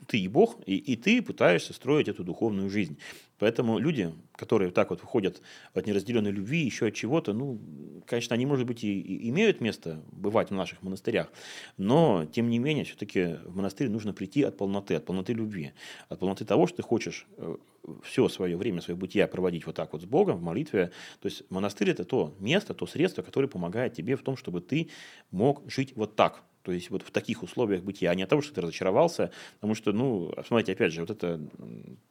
[0.07, 2.97] ты и Бог, и, и ты пытаешься строить эту духовную жизнь.
[3.37, 5.41] Поэтому люди, которые так вот выходят
[5.73, 7.59] от неразделенной любви, еще от чего-то, ну,
[8.05, 11.31] конечно, они, может быть, и, и имеют место бывать в наших монастырях,
[11.77, 15.73] но, тем не менее, все-таки в монастырь нужно прийти от полноты, от полноты любви,
[16.09, 17.57] от полноты того, что ты хочешь э,
[18.03, 20.91] все свое время, свое бытие проводить вот так вот с Богом, в молитве.
[21.21, 24.89] То есть монастырь– это то место, то средство, которое помогает тебе в том, чтобы ты
[25.31, 28.41] мог жить вот так, то есть вот в таких условиях бытия, а не от того,
[28.41, 31.39] что ты разочаровался, потому что, ну, смотрите, опять же, вот эта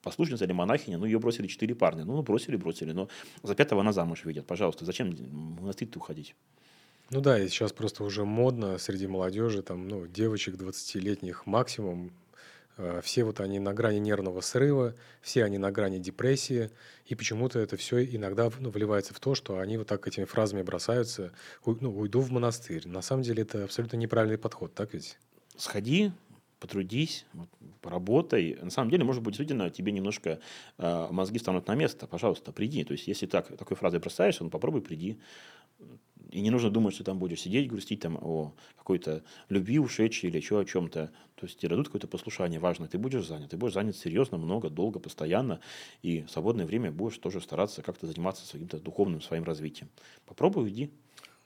[0.01, 3.09] послушница или монахиня, ну, ее бросили четыре парня, ну, бросили, бросили, но
[3.43, 6.37] за пятого она замуж видят, пожалуйста, зачем в монастырь-то уходить?
[7.11, 12.13] Ну да, и сейчас просто уже модно среди молодежи, там, ну, девочек 20-летних максимум,
[13.03, 16.70] все вот они на грани нервного срыва, все они на грани депрессии,
[17.07, 20.62] и почему-то это все иногда ну, вливается в то, что они вот так этими фразами
[20.62, 21.33] бросаются,
[21.64, 22.89] ну, уйду в монастырь.
[22.89, 25.18] На самом деле это абсолютно неправильный подход, так ведь?
[25.57, 26.11] Сходи,
[26.64, 27.27] потрудись,
[27.83, 28.57] поработай.
[28.61, 30.41] На самом деле, может быть, действительно тебе немножко
[30.79, 32.07] э, мозги станут на место.
[32.07, 32.85] Пожалуйста, приди.
[32.85, 35.20] То есть, если так, такой фразой бросаешься, ну попробуй приди.
[36.35, 40.39] И не нужно думать, что там будешь сидеть, грустить там о какой-то любви ушедшей или
[40.39, 41.12] еще о чем-то.
[41.37, 43.51] То есть тебе дадут какое-то послушание важное, ты будешь занят.
[43.51, 45.61] Ты будешь занят серьезно, много, долго, постоянно.
[46.03, 49.89] И в свободное время будешь тоже стараться как-то заниматься своим-то духовным своим развитием.
[50.26, 50.91] Попробуй, иди.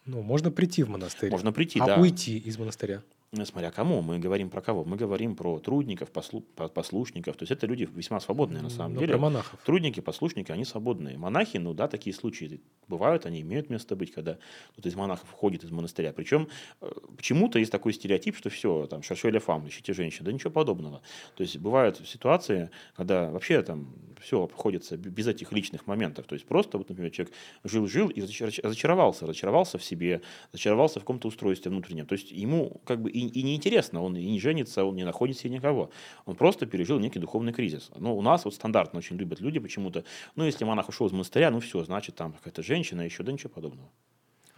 [0.06, 1.30] Ну, можно прийти в монастырь.
[1.30, 1.96] Можно прийти, а да.
[1.96, 3.02] А уйти из монастыря?
[3.32, 4.84] Ну, смотря кому, мы говорим про кого?
[4.84, 7.36] Мы говорим про трудников, послу, послушников.
[7.36, 9.12] То есть это люди весьма свободные на самом Но деле.
[9.12, 9.60] Про монахов.
[9.66, 11.18] Трудники, послушники, они свободные.
[11.18, 14.38] Монахи, ну да, такие случаи бывают, они имеют место быть, когда
[14.72, 16.14] кто-то из монахов уходит из монастыря.
[16.14, 16.48] Причем
[16.80, 20.24] э, почему-то есть такой стереотип, что все, там, шаршеля фам, ищите женщин.
[20.24, 21.02] Да ничего подобного.
[21.36, 26.26] То есть бывают ситуации, когда вообще там все обходится без этих личных моментов.
[26.26, 31.28] То есть просто, вот, например, человек жил-жил и разочаровался, разочаровался в себе, разочаровался в каком-то
[31.28, 32.06] устройстве внутреннем.
[32.06, 35.38] То есть ему как бы и, и неинтересно, он и не женится, он не находит
[35.38, 35.90] себе никого.
[36.26, 37.90] Он просто пережил некий духовный кризис.
[37.96, 40.04] Но у нас вот стандартно очень любят люди почему-то,
[40.36, 43.50] ну, если монах ушел из монастыря, ну, все, значит, там какая-то женщина, еще, да ничего
[43.50, 43.88] подобного.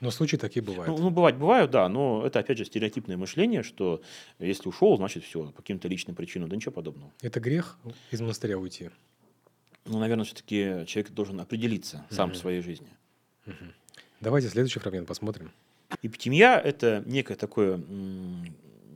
[0.01, 0.89] Но случаи такие бывают.
[0.89, 4.01] Ну, ну, бывать бывают, да, но это, опять же, стереотипное мышление, что
[4.39, 7.13] если ушел, значит, все, по каким-то личным причинам, да ничего подобного.
[7.21, 7.79] Это грех
[8.11, 8.91] из монастыря уйти?
[9.85, 12.37] Ну, наверное, все-таки человек должен определиться сам угу.
[12.37, 12.89] в своей жизни.
[13.47, 13.55] Угу.
[14.21, 15.53] Давайте следующий фрагмент посмотрим.
[16.03, 17.81] Эпитемия– это некое такое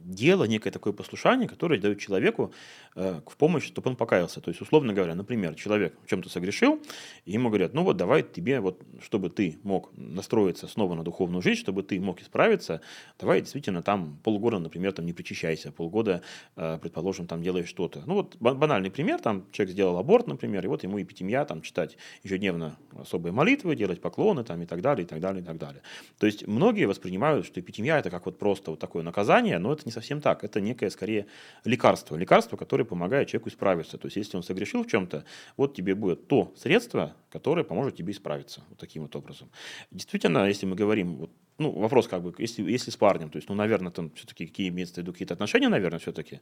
[0.05, 2.53] дело, некое такое послушание, которое дает человеку
[2.95, 4.41] э, в помощь, чтобы он покаялся.
[4.41, 6.81] То есть, условно говоря, например, человек в чем-то согрешил,
[7.25, 11.43] и ему говорят, ну вот давай тебе, вот, чтобы ты мог настроиться снова на духовную
[11.43, 12.81] жизнь, чтобы ты мог исправиться,
[13.19, 16.23] давай действительно там полгода, например, там не причащайся, полгода,
[16.57, 18.03] э, предположим, там делаешь что-то.
[18.07, 21.97] Ну вот банальный пример, там человек сделал аборт, например, и вот ему эпитемия, там читать
[22.23, 25.83] ежедневно особые молитвы, делать поклоны там и так далее, и так далее, и так далее.
[26.19, 29.83] То есть многие воспринимают, что эпитемия это как вот просто вот такое наказание, но это
[29.87, 30.45] не совсем так.
[30.45, 31.27] Это некое, скорее,
[31.65, 32.17] лекарство.
[32.17, 33.99] Лекарство, которое помогает человеку исправиться.
[33.99, 35.25] То есть, если он согрешил в чем-то,
[35.57, 38.63] вот тебе будет то средство, которое поможет тебе исправиться.
[38.69, 39.51] Вот таким вот образом.
[39.91, 43.49] Действительно, если мы говорим, вот, ну, вопрос как бы, если, если с парнем, то есть,
[43.49, 46.41] ну, наверное, там все-таки какие имеются в виду какие-то отношения, наверное, все-таки.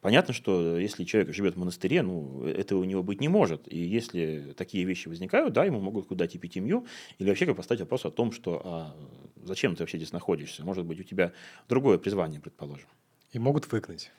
[0.00, 3.72] Понятно, что если человек живет в монастыре, ну, этого у него быть не может.
[3.72, 6.86] И если такие вещи возникают, да, ему могут куда-то эпитемию,
[7.18, 8.96] или вообще как поставить вопрос о том, что а,
[9.42, 10.64] зачем ты вообще здесь находишься?
[10.64, 11.32] Может быть, у тебя
[11.68, 12.88] другое призвание, предположим.
[13.32, 14.10] И могут выгнать.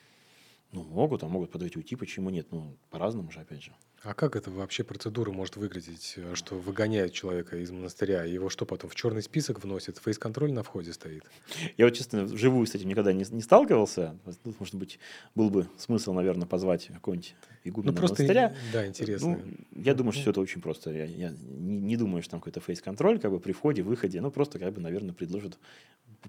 [0.73, 2.47] Ну, могут, а могут подать уйти, почему нет?
[2.49, 3.71] Ну, по-разному же, опять же.
[4.01, 8.23] А как это вообще процедура может выглядеть, э, что выгоняют человека из монастыря?
[8.23, 9.99] Его что потом в черный список вносит?
[9.99, 11.23] Фейс-контроль на входе стоит?
[11.77, 14.17] Я вот, честно, вживую с этим никогда не, не сталкивался.
[14.43, 14.99] Тут, может быть,
[15.35, 18.55] был бы смысл, наверное, позвать какого-нибудь игумена ну, просто, монастыря.
[18.73, 19.37] Да, интересно.
[19.45, 20.89] Ну, я думаю, что все это очень просто.
[20.89, 24.19] Я, я не, не думаю, что там какой-то фейс-контроль как бы при входе, выходе.
[24.21, 25.59] Ну, просто, как бы, наверное, предложат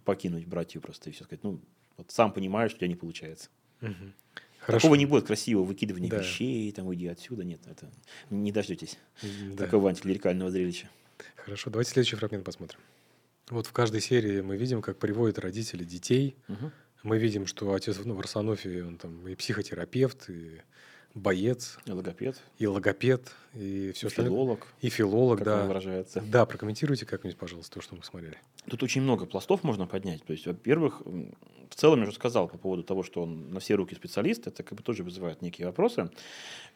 [0.04, 1.42] покинуть братью просто и все сказать.
[1.42, 1.60] Ну,
[1.96, 3.48] вот сам понимаешь, что у тебя не получается.
[3.90, 4.12] Угу.
[4.60, 4.82] Хорошо.
[4.82, 6.18] Такого не будет красивого выкидывания да.
[6.18, 7.44] вещей, там, уйди отсюда.
[7.44, 7.90] Нет, это
[8.30, 9.64] не дождетесь да.
[9.64, 10.88] такого антиклерикального зрелища.
[11.36, 12.78] Хорошо, давайте следующий фрагмент посмотрим.
[13.50, 16.34] Вот в каждой серии мы видим, как приводят родители детей.
[16.48, 16.72] Угу.
[17.02, 20.62] Мы видим, что отец ну, в Арсенофе, он там и психотерапевт, и
[21.14, 21.78] боец.
[21.86, 22.40] И логопед.
[22.58, 24.66] И логопед, и все и филолог.
[24.80, 25.60] И филолог, как да.
[25.62, 26.20] Он выражается.
[26.20, 28.38] Да, прокомментируйте как-нибудь, пожалуйста, то, что мы смотрели.
[28.68, 30.24] Тут очень много пластов можно поднять.
[30.24, 33.74] То есть, во-первых, в целом я уже сказал по поводу того, что он на все
[33.74, 36.10] руки специалист, это как бы тоже вызывает некие вопросы.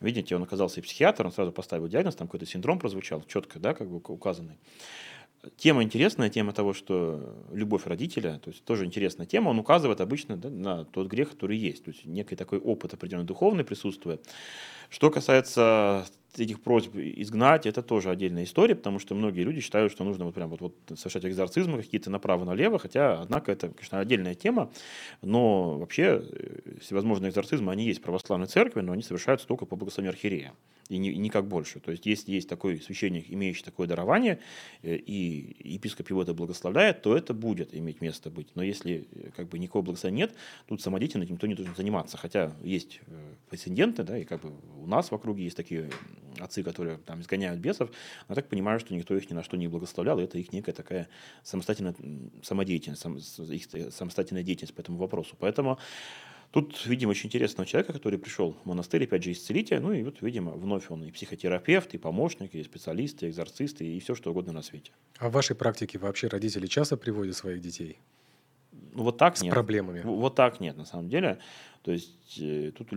[0.00, 3.74] Видите, он оказался и психиатр, он сразу поставил диагноз, там какой-то синдром прозвучал, четко, да,
[3.74, 4.58] как бы указанный.
[5.56, 10.36] Тема интересная, тема того, что любовь родителя, то есть тоже интересная тема, он указывает обычно
[10.36, 14.26] да, на тот грех, который есть, то есть некий такой опыт определенный духовный присутствует.
[14.90, 20.02] Что касается этих просьб изгнать, это тоже отдельная история, потому что многие люди считают, что
[20.02, 24.70] нужно вот прям вот, вот совершать экзорцизмы какие-то направо-налево, хотя, однако, это, конечно, отдельная тема,
[25.22, 29.76] но вообще э, всевозможные экзорцизмы, они есть в православной церкви, но они совершаются только по
[29.76, 30.52] благословению архиерея
[30.88, 31.80] и, не, и никак больше.
[31.80, 34.38] То есть, если есть такой священник, имеющий такое дарование,
[34.82, 38.48] э, и епископ его это благословляет, то это будет иметь место быть.
[38.54, 40.34] Но если э, как бы никакого благословения нет,
[40.66, 42.16] тут самодеятельно никто не должен заниматься.
[42.16, 45.90] Хотя есть э, прецеденты, да, и как бы у нас в округе есть такие
[46.38, 47.90] отцы, которые там изгоняют бесов,
[48.28, 50.72] но так понимаю, что никто их ни на что не благословлял, и это их некая
[50.72, 51.08] такая
[51.42, 51.94] самостоятельная
[52.42, 55.36] самодеятельность, сам, их самостоятельная деятельность по этому вопросу.
[55.38, 55.78] Поэтому
[56.50, 59.78] Тут видим очень интересного человека, который пришел в монастырь, опять же, исцелите.
[59.80, 64.00] Ну и вот, видимо, вновь он и психотерапевт, и помощник, и специалист, и экзорцист, и
[64.00, 64.92] все, что угодно на свете.
[65.18, 67.98] А в вашей практике вообще родители часто приводят своих детей?
[68.94, 69.52] Вот так С нет.
[69.52, 70.02] проблемами?
[70.04, 71.38] Вот так нет, на самом деле.
[71.82, 72.88] То есть э, тут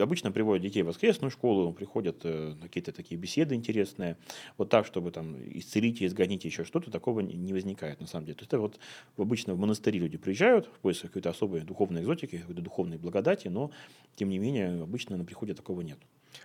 [0.00, 4.16] обычно приводят детей в воскресную школу, приходят э, какие-то такие беседы интересные.
[4.58, 8.34] Вот так, чтобы там исцелить, изгонить еще что-то, такого не- не возникает на самом деле.
[8.36, 8.78] То есть это вот
[9.16, 13.70] обычно в монастыри люди приезжают в поисках какой-то особой духовной экзотики, какой-то духовной благодати, но
[14.16, 15.98] тем не менее обычно на приходе такого нет.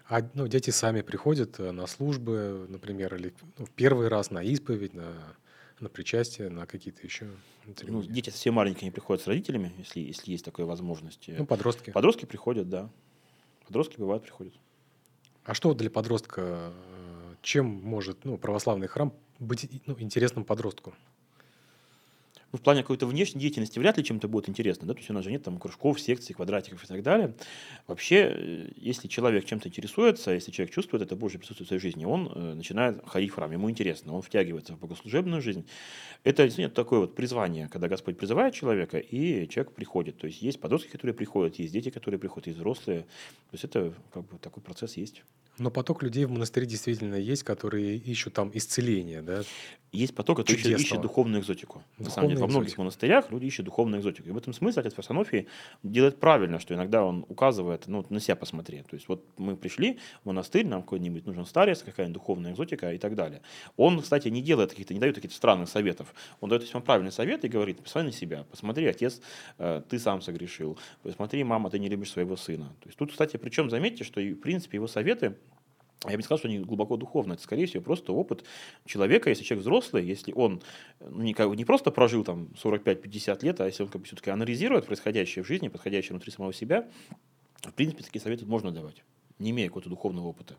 [0.08, 4.44] А ну, дети сами приходят э, на службы, например, или ну, в первый раз на
[4.44, 5.14] исповедь, на,
[5.80, 7.28] на причастие, на какие-то еще
[7.84, 11.26] Ну, дети совсем маленькие не приходят с родителями, если, если есть такая возможность.
[11.28, 11.92] Ну, подростки.
[11.92, 12.90] Подростки приходят, да.
[13.66, 14.54] Подростки бывают приходят.
[15.44, 20.94] А что для подростка, э, чем может ну, православный храм быть ну, интересным подростку?
[22.58, 25.24] В плане какой-то внешней деятельности вряд ли чем-то будет интересно, да, то есть у нас
[25.24, 27.36] же нет там кружков, секций, квадратиков и так далее.
[27.88, 32.06] Вообще, э, если человек чем-то интересуется, если человек чувствует это Божье присутствие в своей жизни,
[32.06, 35.66] он э, начинает ходить в храм, ему интересно, он втягивается в богослужебную жизнь.
[36.24, 40.18] Это действительно такое вот призвание, когда Господь призывает человека, и человек приходит.
[40.18, 43.02] То есть есть подростки, которые приходят, есть дети, которые приходят, есть взрослые.
[43.02, 45.24] То есть это как бы такой процесс есть.
[45.60, 49.44] Но поток людей в монастыре действительно есть, которые ищут там исцеление, да?
[49.92, 51.82] Есть поток, который ищет, ищет духовную экзотику.
[51.98, 54.28] На самом деле, во Духовную многих монастырях люди ищут духовную экзотику.
[54.28, 55.48] И в этом смысле отец Фарсонофий
[55.82, 58.82] делает правильно, что иногда он указывает, ну, на себя посмотри.
[58.84, 62.98] То есть вот мы пришли в монастырь, нам какой-нибудь нужен старец, какая-нибудь духовная экзотика и
[62.98, 63.42] так далее.
[63.78, 66.14] Он, кстати, не делает каких-то, не дает каких-то странных советов.
[66.42, 69.22] Он дает весьма правильный совет и говорит, посмотри на себя, посмотри, отец,
[69.58, 72.66] э, ты сам согрешил, посмотри, мама, ты не любишь своего сына.
[72.82, 75.38] То есть тут, кстати, причем заметьте, что, в принципе, его советы,
[76.06, 77.34] я бы не сказал, что они глубоко духовны.
[77.34, 78.44] Это, скорее всего, просто опыт
[78.86, 80.62] человека, если человек взрослый, если он
[81.00, 84.30] ну, не, как не просто прожил там 45-50 лет, а если он как бы все-таки
[84.30, 86.88] анализирует происходящее в жизни, происходящее внутри самого себя,
[87.62, 89.04] в принципе, такие советы можно давать,
[89.40, 90.56] не имея какого-то духовного опыта.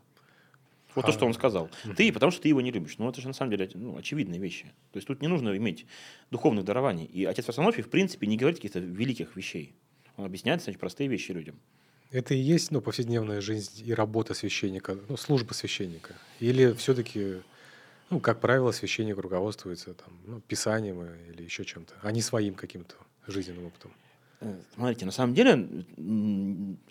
[0.95, 1.69] Вот то, А, что он сказал.
[1.95, 2.97] Ты, потому что ты его не любишь.
[2.97, 4.65] Ну, это же на самом деле ну, очевидные вещи.
[4.91, 5.85] То есть тут не нужно иметь
[6.31, 7.05] духовных дарований.
[7.05, 9.75] И отец Варсонофий, в принципе, не говорит каких-то великих вещей.
[10.17, 11.59] Он объясняет, значит, простые вещи людям.
[12.11, 16.15] Это и есть ну, повседневная жизнь и работа священника, ну, служба священника?
[16.39, 17.37] Или все-таки,
[18.09, 22.95] ну, как правило, священник руководствуется там, ну, писанием или еще чем-то, а не своим каким-то
[23.27, 23.91] жизненным опытом?
[24.41, 25.85] Э, Смотрите, на самом деле,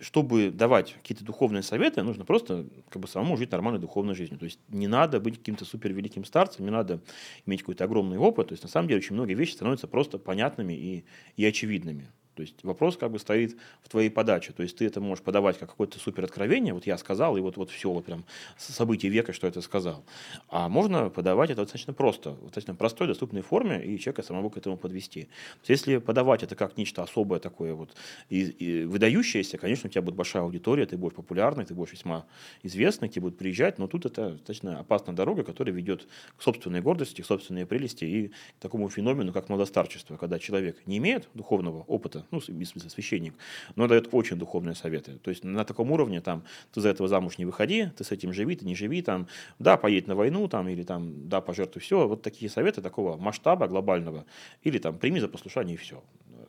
[0.00, 4.38] чтобы давать какие-то духовные советы, нужно просто как бы самому жить нормальной духовной жизнью.
[4.38, 7.00] То есть не надо быть каким-то супер великим старцем, не надо
[7.44, 8.48] иметь какой-то огромный опыт.
[8.48, 11.04] То есть на самом деле очень многие вещи становятся просто понятными и,
[11.36, 12.12] и очевидными.
[12.38, 14.52] То есть вопрос как бы стоит в твоей подаче.
[14.52, 16.72] То есть ты это можешь подавать как какое-то супер откровение.
[16.72, 18.24] Вот я сказал, и вот, вот все, вот прям
[18.56, 20.04] событие века, что это сказал.
[20.48, 24.56] А можно подавать это достаточно просто, в достаточно простой, доступной форме, и человека самого к
[24.56, 25.22] этому подвести.
[25.22, 27.90] То есть если подавать это как нечто особое такое вот
[28.28, 32.24] и, и выдающееся, конечно, у тебя будет большая аудитория, ты будешь популярный, ты будешь весьма
[32.62, 37.20] известный, тебе будут приезжать, но тут это достаточно опасная дорога, которая ведет к собственной гордости,
[37.20, 42.27] к собственной прелести и к такому феномену, как младостарчество, когда человек не имеет духовного опыта,
[42.30, 43.34] ну, в смысле священник,
[43.76, 45.18] но дает очень духовные советы.
[45.22, 48.32] То есть на таком уровне там ты за этого замуж не выходи, ты с этим
[48.32, 52.06] живи, ты не живи, там, да, поедь на войну, там, или там, да, пожертвуй все.
[52.06, 54.24] Вот такие советы такого масштаба глобального.
[54.62, 56.02] Или там, прими за послушание и все.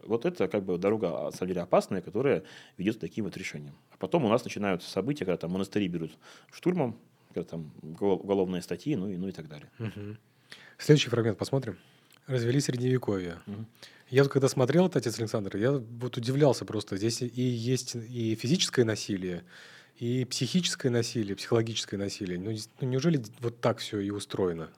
[0.04, 2.44] Вот это как бы дорога, на самом деле, опасная, которая
[2.78, 3.76] ведет к таким вот решениям.
[3.92, 6.12] А потом у нас начинаются события, когда там монастыри берут
[6.52, 6.98] штурмом,
[7.34, 9.70] когда там угол- уголовные статьи, ну и, ну и так далее.
[9.78, 10.18] Мгм.
[10.78, 11.78] Следующий фрагмент посмотрим.
[12.28, 13.40] Развели средневековье.
[13.46, 13.66] Мгм.
[14.10, 16.98] Я вот когда смотрел это, отец Александр, я вот удивлялся просто.
[16.98, 19.44] Здесь и есть и физическое насилие,
[20.00, 22.40] и психическое насилие, психологическое насилие.
[22.40, 24.70] Ну, ну, неужели вот так все и устроено?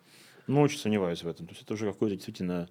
[0.48, 1.46] Ну, очень сомневаюсь в этом.
[1.48, 2.68] То есть это уже какое-то действительно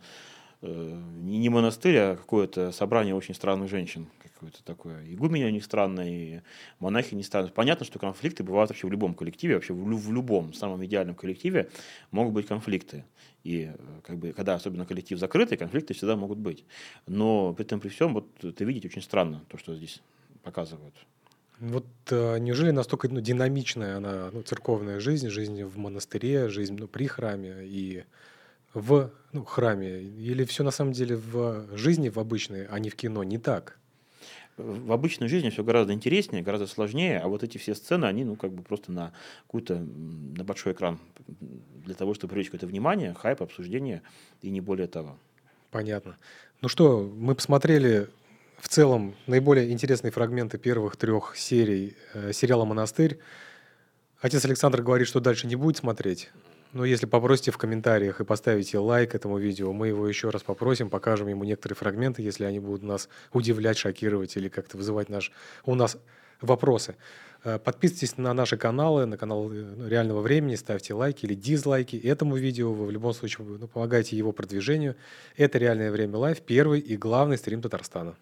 [0.61, 4.09] э, не монастырь, а какое-то собрание очень странных женщин.
[4.41, 5.05] Какое-то такое.
[5.05, 6.41] Игуменя у них странная, и
[6.79, 7.53] монахи не странные.
[7.53, 11.69] Понятно, что конфликты бывают вообще в любом коллективе, вообще в, в любом самом идеальном коллективе
[12.11, 13.05] могут быть конфликты.
[13.45, 16.65] И э, как бы, когда особенно коллектив закрытый, конфликты всегда могут быть.
[17.07, 20.01] Но при этом при всем, вот это видеть очень странно, то, что здесь
[20.43, 20.95] показывают.
[21.59, 26.89] Вот э, неужели настолько ну, динамичная она, ну, церковная жизнь, жизнь в монастыре, жизнь ну,
[26.89, 28.05] при храме и
[28.73, 30.01] в ну, храме?
[30.01, 33.77] Или все на самом деле в жизни в обычной, а не в кино не так?
[34.61, 38.37] В обычной жизни все гораздо интереснее, гораздо сложнее, а вот эти все сцены, они, ну,
[38.37, 39.13] как бы просто на
[39.47, 40.99] какой-то, на большой экран
[41.85, 44.03] для того, чтобы привлечь какое-то внимание, хайп, обсуждение
[44.43, 45.17] и не более того.
[45.71, 46.17] Понятно.
[46.63, 48.09] Ну что, мы посмотрели
[48.59, 53.19] в целом наиболее интересные фрагменты первых трех серий э, сериала «Монастырь».
[54.21, 56.31] Отец Александр говорит, что дальше не будет смотреть.
[56.73, 60.89] Но если попросите в комментариях и поставите лайк этому видео, мы его еще раз попросим,
[60.89, 65.33] покажем ему некоторые фрагменты, если они будут нас удивлять, шокировать или как-то вызывать наш,
[65.65, 65.97] у нас
[66.41, 66.97] вопросы.
[67.43, 72.37] Э, подписывайтесь на наши каналы, на канал э, реального времени, ставьте лайки или дизлайки этому
[72.37, 72.73] видео.
[72.73, 74.95] Вы в любом случае ну, помогаете его продвижению.
[75.37, 78.15] Это «Реальное время live», первый и главный стрим Татарстана.